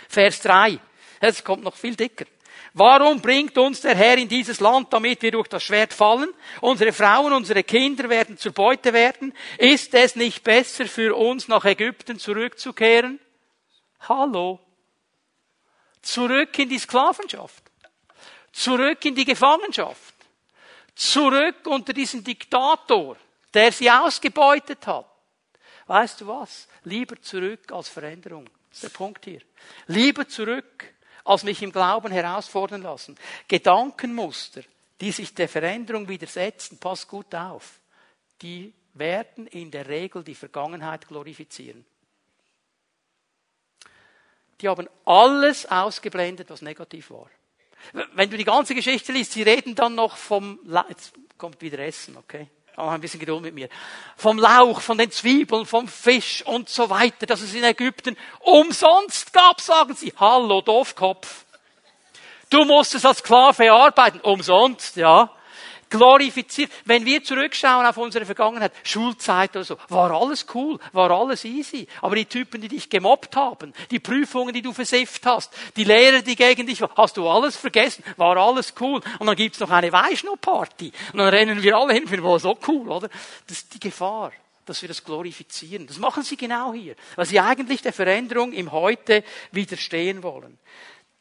[0.08, 0.78] Vers 3.
[1.20, 2.26] Es kommt noch viel dicker.
[2.76, 6.28] Warum bringt uns der Herr in dieses Land, damit wir durch das Schwert fallen?
[6.60, 9.32] Unsere Frauen, unsere Kinder werden zur Beute werden.
[9.58, 13.20] Ist es nicht besser für uns, nach Ägypten zurückzukehren?
[14.00, 14.58] Hallo.
[16.02, 17.62] Zurück in die Sklavenschaft.
[18.52, 20.14] Zurück in die Gefangenschaft.
[20.96, 23.16] Zurück unter diesen Diktator,
[23.52, 25.06] der sie ausgebeutet hat.
[25.86, 26.66] Weißt du was?
[26.82, 28.46] Lieber zurück als Veränderung.
[28.68, 29.40] Das ist der Punkt hier.
[29.86, 30.93] Lieber zurück
[31.24, 33.16] als mich im Glauben herausfordern lassen.
[33.48, 34.62] Gedankenmuster,
[35.00, 37.80] die sich der Veränderung widersetzen, pass gut auf,
[38.42, 41.84] die werden in der Regel die Vergangenheit glorifizieren.
[44.60, 47.28] Die haben alles ausgeblendet, was negativ war.
[48.14, 50.58] Wenn du die ganze Geschichte liest, sie reden dann noch vom,
[50.88, 52.48] jetzt kommt wieder Essen, okay?
[52.76, 53.68] Aber ein bisschen Geduld mit mir.
[54.16, 59.32] Vom Lauch, von den Zwiebeln, vom Fisch und so weiter, dass es in Ägypten umsonst
[59.32, 60.12] gab, sagen sie.
[60.16, 61.44] Hallo, Doofkopf.
[62.50, 64.20] Du musst es als Sklave arbeiten.
[64.20, 65.33] Umsonst, ja
[65.94, 66.72] glorifiziert.
[66.84, 71.86] Wenn wir zurückschauen auf unsere Vergangenheit, Schulzeit oder so, war alles cool, war alles easy.
[72.02, 76.22] Aber die Typen, die dich gemobbt haben, die Prüfungen, die du versifft hast, die Lehrer,
[76.22, 79.00] die gegen dich waren, hast du alles vergessen, war alles cool.
[79.18, 80.92] Und dann gibt's noch eine Weißschnupparty.
[81.12, 83.08] Und dann rennen wir alle hin oh, so cool, oder?
[83.46, 84.32] Das ist die Gefahr
[84.66, 85.86] dass wir das glorifizieren.
[85.86, 89.22] Das machen sie genau hier, weil sie eigentlich der Veränderung im Heute
[89.52, 90.58] widerstehen wollen.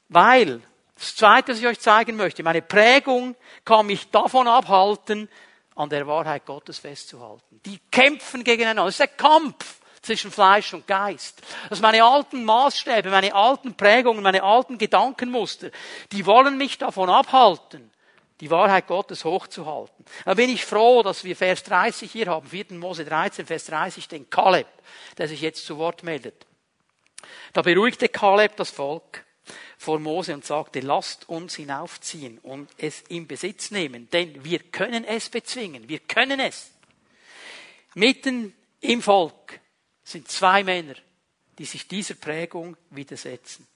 [0.07, 0.61] Weil
[1.03, 3.35] das Zweite, was ich euch zeigen möchte, meine Prägung
[3.65, 5.29] kann mich davon abhalten,
[5.75, 7.59] an der Wahrheit Gottes festzuhalten.
[7.65, 8.85] Die kämpfen gegeneinander.
[8.85, 11.41] Das ist der Kampf zwischen Fleisch und Geist.
[11.69, 15.71] Dass meine alten Maßstäbe, meine alten Prägungen, meine alten Gedankenmuster,
[16.11, 17.91] die wollen mich davon abhalten,
[18.39, 20.05] die Wahrheit Gottes hochzuhalten.
[20.25, 22.65] Da bin ich froh, dass wir Vers 30 hier haben, 4.
[22.71, 24.67] Mose 13, Vers 30, den Kaleb,
[25.17, 26.45] der sich jetzt zu Wort meldet.
[27.53, 29.23] Da beruhigte Kaleb das Volk
[29.83, 35.03] vor Mose und sagte, lasst uns hinaufziehen und es in Besitz nehmen, denn wir können
[35.03, 36.71] es bezwingen, wir können es.
[37.93, 39.59] Mitten im Volk
[40.03, 40.95] sind zwei Männer,
[41.57, 43.67] die sich dieser Prägung widersetzen.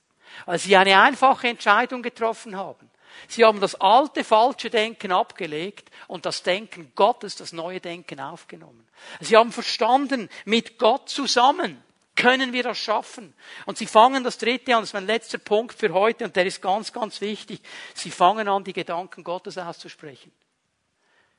[0.46, 2.90] Als sie eine einfache Entscheidung getroffen haben,
[3.28, 8.88] Sie haben das alte falsche Denken abgelegt und das Denken Gottes, das neue Denken aufgenommen.
[9.22, 11.82] Sie haben verstanden, mit Gott zusammen
[12.18, 13.34] können wir das schaffen?
[13.66, 16.46] Und sie fangen das dritte an, das ist mein letzter Punkt für heute und der
[16.46, 17.62] ist ganz, ganz wichtig.
[17.94, 20.34] Sie fangen an, die Gedanken Gottes auszusprechen.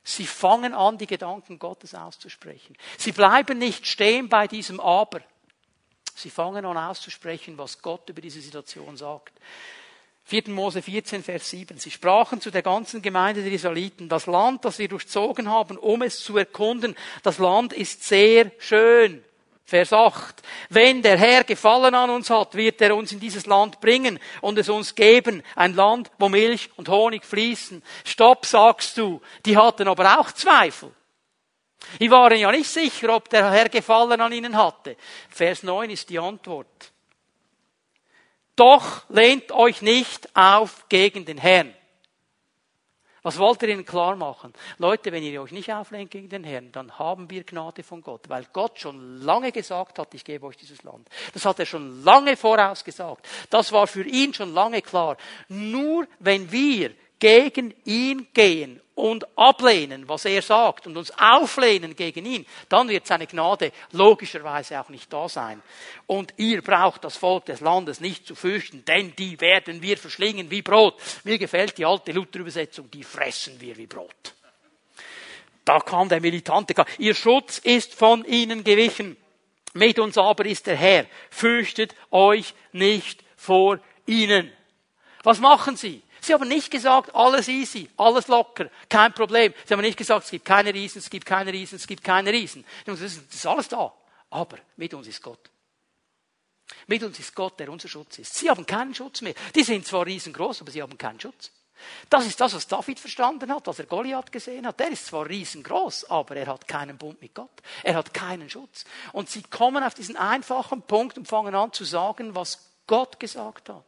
[0.03, 2.75] Sie fangen an, die Gedanken Gottes auszusprechen.
[2.97, 5.21] Sie bleiben nicht stehen bei diesem Aber.
[6.15, 9.33] Sie fangen an auszusprechen, was Gott über diese Situation sagt.
[10.23, 10.49] 4.
[10.49, 11.77] Mose 14, Vers 7.
[11.77, 16.01] Sie sprachen zu der ganzen Gemeinde der Israeliten, das Land, das wir durchzogen haben, um
[16.03, 19.23] es zu erkunden, das Land ist sehr schön.
[19.69, 20.41] Vers 8.
[20.69, 24.57] Wenn der Herr Gefallen an uns hat, wird er uns in dieses Land bringen und
[24.57, 25.43] es uns geben.
[25.55, 27.83] Ein Land, wo Milch und Honig fließen.
[28.03, 29.21] Stopp, sagst du.
[29.45, 30.91] Die hatten aber auch Zweifel.
[31.99, 34.97] Die waren ja nicht sicher, ob der Herr Gefallen an ihnen hatte.
[35.29, 36.91] Vers 9 ist die Antwort.
[38.55, 41.73] Doch lehnt euch nicht auf gegen den Herrn.
[43.23, 44.53] Was wollt ihr ihnen klar machen?
[44.77, 48.29] Leute, wenn ihr euch nicht auflehnt gegen den Herrn, dann haben wir Gnade von Gott,
[48.29, 51.07] weil Gott schon lange gesagt hat, ich gebe euch dieses Land.
[51.33, 53.27] Das hat er schon lange vorausgesagt.
[53.49, 55.17] Das war für ihn schon lange klar.
[55.47, 62.25] Nur wenn wir gegen ihn gehen und ablehnen, was er sagt, und uns auflehnen gegen
[62.25, 65.61] ihn, dann wird seine Gnade logischerweise auch nicht da sein.
[66.05, 70.51] Und ihr braucht das Volk des Landes nicht zu fürchten, denn die werden wir verschlingen
[70.51, 70.95] wie Brot.
[71.23, 74.35] Mir gefällt die alte Luther-Übersetzung, die fressen wir wie Brot.
[75.63, 79.15] Da kam der Militante, ihr Schutz ist von ihnen gewichen.
[79.75, 81.05] Mit uns aber ist der Herr.
[81.29, 84.51] Fürchtet euch nicht vor ihnen.
[85.23, 86.01] Was machen sie?
[86.29, 89.51] Sie haben nicht gesagt, alles easy, alles locker, kein Problem.
[89.65, 92.31] Sie haben nicht gesagt, es gibt keine Riesen, es gibt keine Riesen, es gibt keine
[92.31, 92.63] Riesen.
[92.85, 93.91] Das ist alles da.
[94.29, 95.49] Aber mit uns ist Gott.
[96.85, 98.35] Mit uns ist Gott, der unser Schutz ist.
[98.35, 99.33] Sie haben keinen Schutz mehr.
[99.55, 101.49] Die sind zwar riesengroß, aber sie haben keinen Schutz.
[102.11, 104.79] Das ist das, was David verstanden hat, was er Goliath gesehen hat.
[104.79, 107.63] Der ist zwar riesengroß, aber er hat keinen Bund mit Gott.
[107.81, 108.85] Er hat keinen Schutz.
[109.13, 113.69] Und sie kommen auf diesen einfachen Punkt und fangen an zu sagen, was Gott gesagt
[113.69, 113.83] hat.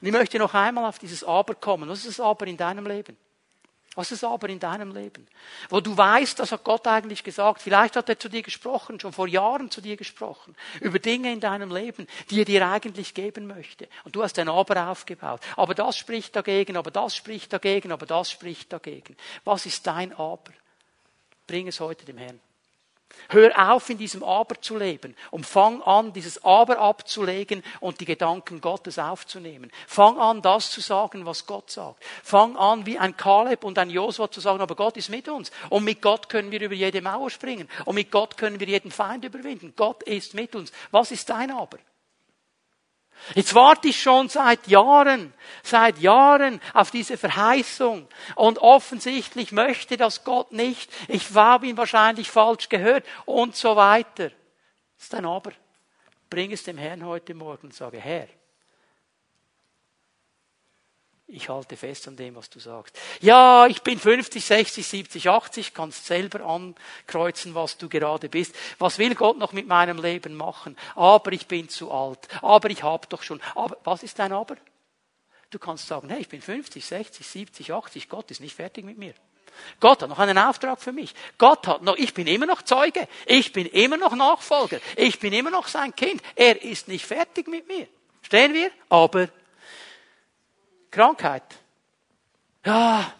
[0.00, 1.88] Und ich möchte noch einmal auf dieses Aber kommen.
[1.88, 3.16] Was ist das Aber in deinem Leben?
[3.96, 5.26] Was ist das Aber in deinem Leben?
[5.70, 7.62] Wo du weißt, das hat Gott eigentlich gesagt.
[7.62, 10.54] Vielleicht hat er zu dir gesprochen, schon vor Jahren zu dir gesprochen.
[10.80, 13.88] Über Dinge in deinem Leben, die er dir eigentlich geben möchte.
[14.04, 15.40] Und du hast ein Aber aufgebaut.
[15.56, 19.16] Aber das spricht dagegen, aber das spricht dagegen, aber das spricht dagegen.
[19.44, 20.52] Was ist dein Aber?
[21.46, 22.40] Bring es heute dem Herrn.
[23.28, 28.04] Hör auf, in diesem Aber zu leben und fang an, dieses Aber abzulegen und die
[28.04, 29.72] Gedanken Gottes aufzunehmen.
[29.86, 32.04] Fang an, das zu sagen, was Gott sagt.
[32.22, 35.50] Fang an, wie ein Kaleb und ein Josua zu sagen, aber Gott ist mit uns.
[35.70, 37.68] Und mit Gott können wir über jede Mauer springen.
[37.84, 39.72] Und mit Gott können wir jeden Feind überwinden.
[39.76, 40.70] Gott ist mit uns.
[40.92, 41.78] Was ist dein Aber?
[43.34, 48.08] Jetzt warte ich schon seit Jahren, seit Jahren auf diese Verheißung.
[48.34, 50.90] Und offensichtlich möchte das Gott nicht.
[51.08, 54.30] Ich habe ihn wahrscheinlich falsch gehört und so weiter.
[54.96, 55.52] Das ist ein Aber.
[56.30, 58.28] Bring es dem Herrn heute Morgen und sage, Herr,
[61.28, 62.96] ich halte fest an dem, was du sagst.
[63.20, 68.54] Ja, ich bin 50, 60, 70, 80, kannst selber ankreuzen, was du gerade bist.
[68.78, 70.76] Was will Gott noch mit meinem Leben machen?
[70.94, 72.28] Aber ich bin zu alt.
[72.42, 73.40] Aber ich habe doch schon.
[73.56, 74.56] Aber was ist dein Aber?
[75.50, 78.98] Du kannst sagen, hey, ich bin 50, 60, 70, 80, Gott ist nicht fertig mit
[78.98, 79.14] mir.
[79.80, 81.14] Gott hat noch einen Auftrag für mich.
[81.38, 83.08] Gott hat noch, ich bin immer noch Zeuge.
[83.26, 84.80] Ich bin immer noch Nachfolger.
[84.96, 86.22] Ich bin immer noch sein Kind.
[86.34, 87.88] Er ist nicht fertig mit mir.
[88.22, 88.70] Stehen wir?
[88.88, 89.28] Aber
[90.96, 91.42] Krankheit.
[92.64, 93.12] Ja,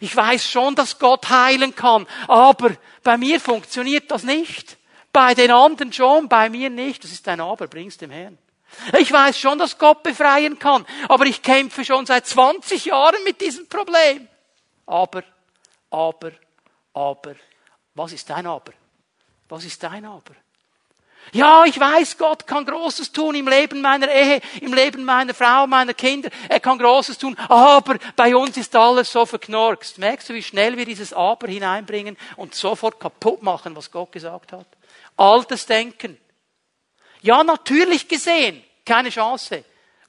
[0.00, 2.70] ich weiß schon, dass Gott heilen kann, aber
[3.02, 4.78] bei mir funktioniert das nicht.
[5.12, 7.04] Bei den anderen schon, bei mir nicht.
[7.04, 8.38] Das ist ein Aber, bring's dem Herrn.
[8.98, 13.40] Ich weiß schon, dass Gott befreien kann, aber ich kämpfe schon seit 20 Jahren mit
[13.40, 14.26] diesem Problem.
[14.86, 15.22] Aber,
[15.90, 16.32] aber,
[16.94, 17.34] aber.
[17.94, 18.72] Was ist dein Aber?
[19.48, 20.34] Was ist dein Aber?
[21.32, 25.66] Ja, ich weiß, Gott kann Großes tun im Leben meiner Ehe, im Leben meiner Frau,
[25.66, 26.30] meiner Kinder.
[26.48, 29.98] Er kann Großes tun, aber bei uns ist alles so verknorkst.
[29.98, 34.52] Merkst du, wie schnell wir dieses Aber hineinbringen und sofort kaputt machen, was Gott gesagt
[34.52, 34.66] hat?
[35.16, 36.18] Altes Denken.
[37.22, 39.64] Ja, natürlich gesehen, keine Chance.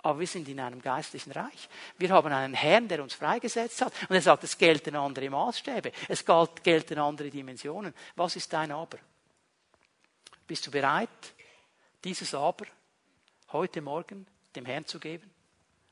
[0.05, 1.68] Aber wir sind in einem geistlichen Reich.
[1.97, 3.91] Wir haben einen Herrn, der uns freigesetzt hat.
[4.07, 5.91] Und er sagt, es gelten andere Maßstäbe.
[6.07, 6.24] Es
[6.61, 7.91] gelten andere Dimensionen.
[8.16, 8.99] Was ist dein Aber?
[10.48, 11.10] Bist du bereit,
[12.04, 12.66] dieses Aber
[13.52, 15.30] heute Morgen dem Herrn zu geben?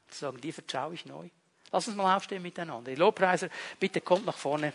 [0.09, 1.29] Zu sagen, dir vertraue ich neu.
[1.71, 2.91] Lass uns mal aufstehen miteinander.
[2.91, 3.49] Die Lobpreiser,
[3.79, 4.73] bitte kommt nach vorne.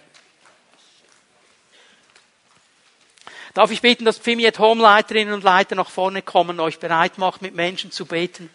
[3.55, 7.41] Darf ich bitten, dass Pfimiet Home Leiterinnen und Leiter nach vorne kommen, euch bereit macht,
[7.41, 8.51] mit Menschen zu beten?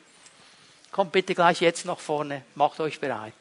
[0.91, 3.33] Kommt bitte gleich jetzt nach vorne, macht euch bereit.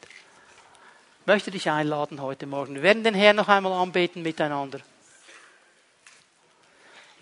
[1.21, 2.75] Ich möchte dich einladen heute Morgen.
[2.75, 4.79] Wir werden den Herrn noch einmal anbeten miteinander.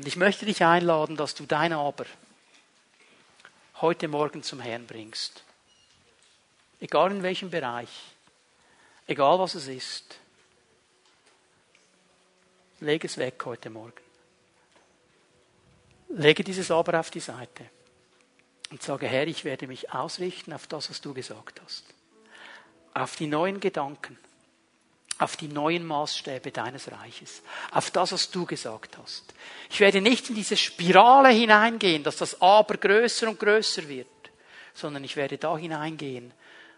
[0.02, 2.08] Und ich möchte dich einladen, dass du dein Aber
[3.82, 5.44] heute Morgen zum Herrn bringst.
[6.80, 7.88] Egal in welchem Bereich,
[9.06, 10.18] egal was es ist.
[12.80, 14.02] Leg es weg heute Morgen.
[16.10, 17.70] Lege dieses Aber auf die Seite
[18.72, 21.86] und sage, Herr, ich werde mich ausrichten auf das, was du gesagt hast.
[22.96, 24.18] Auf die neuen Gedanken
[25.22, 29.34] auf die neuen Maßstäbe deines Reiches, auf das, was du gesagt hast.
[29.70, 34.08] Ich werde nicht in diese Spirale hineingehen, dass das Aber größer und größer wird,
[34.74, 36.34] sondern ich werde da hineingehen,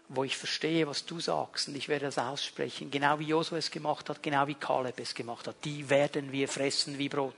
[0.08, 3.70] wo ich verstehe, was du sagst und ich werde das aussprechen, genau wie Josua es
[3.70, 5.56] gemacht hat, genau wie Kaleb es gemacht hat.
[5.64, 7.34] Die werden wir fressen wie Brot.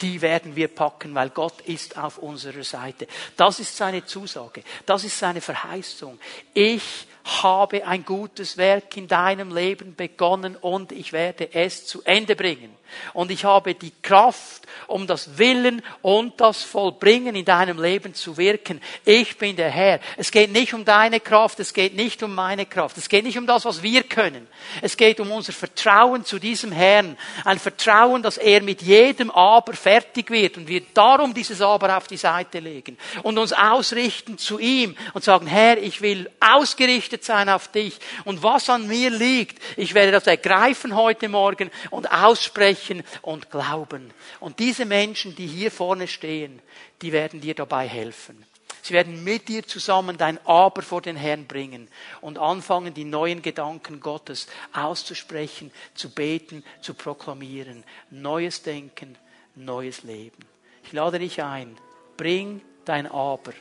[0.00, 3.08] Die werden wir packen, weil Gott ist auf unserer Seite.
[3.36, 4.62] Das ist seine Zusage.
[4.86, 6.20] Das ist seine Verheißung.
[6.54, 7.08] Ich
[7.42, 12.76] habe ein gutes Werk in deinem Leben begonnen und ich werde es zu Ende bringen.
[13.12, 18.38] Und ich habe die Kraft, um das Willen und das Vollbringen in deinem Leben zu
[18.38, 18.80] wirken.
[19.04, 20.00] Ich bin der Herr.
[20.16, 23.36] Es geht nicht um deine Kraft, es geht nicht um meine Kraft, es geht nicht
[23.36, 24.46] um das, was wir können.
[24.80, 27.18] Es geht um unser Vertrauen zu diesem Herrn.
[27.44, 32.06] Ein Vertrauen, dass er mit jedem Aber fertig wird und wir darum dieses Aber auf
[32.06, 37.24] die Seite legen und uns ausrichten zu ihm und sagen, Herr, ich will ausgerichtet gerichtet
[37.24, 37.98] sein auf dich.
[38.24, 44.12] Und was an mir liegt, ich werde das ergreifen heute Morgen und aussprechen und glauben.
[44.40, 46.60] Und diese Menschen, die hier vorne stehen,
[47.02, 48.44] die werden dir dabei helfen.
[48.82, 51.88] Sie werden mit dir zusammen dein Aber vor den Herrn bringen
[52.20, 57.84] und anfangen, die neuen Gedanken Gottes auszusprechen, zu beten, zu proklamieren.
[58.10, 59.16] Neues Denken,
[59.54, 60.46] neues Leben.
[60.84, 61.76] Ich lade dich ein,
[62.16, 63.52] bring dein Aber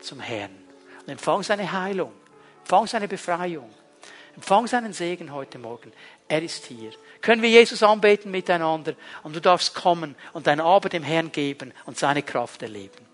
[0.00, 0.54] zum Herrn
[1.02, 2.12] und empfang seine Heilung.
[2.66, 3.70] Empfang seine Befreiung.
[4.34, 5.92] Empfang seinen Segen heute Morgen.
[6.26, 6.90] Er ist hier.
[7.20, 11.72] Können wir Jesus anbeten miteinander und du darfst kommen und dein Aber dem Herrn geben
[11.84, 13.05] und seine Kraft erleben.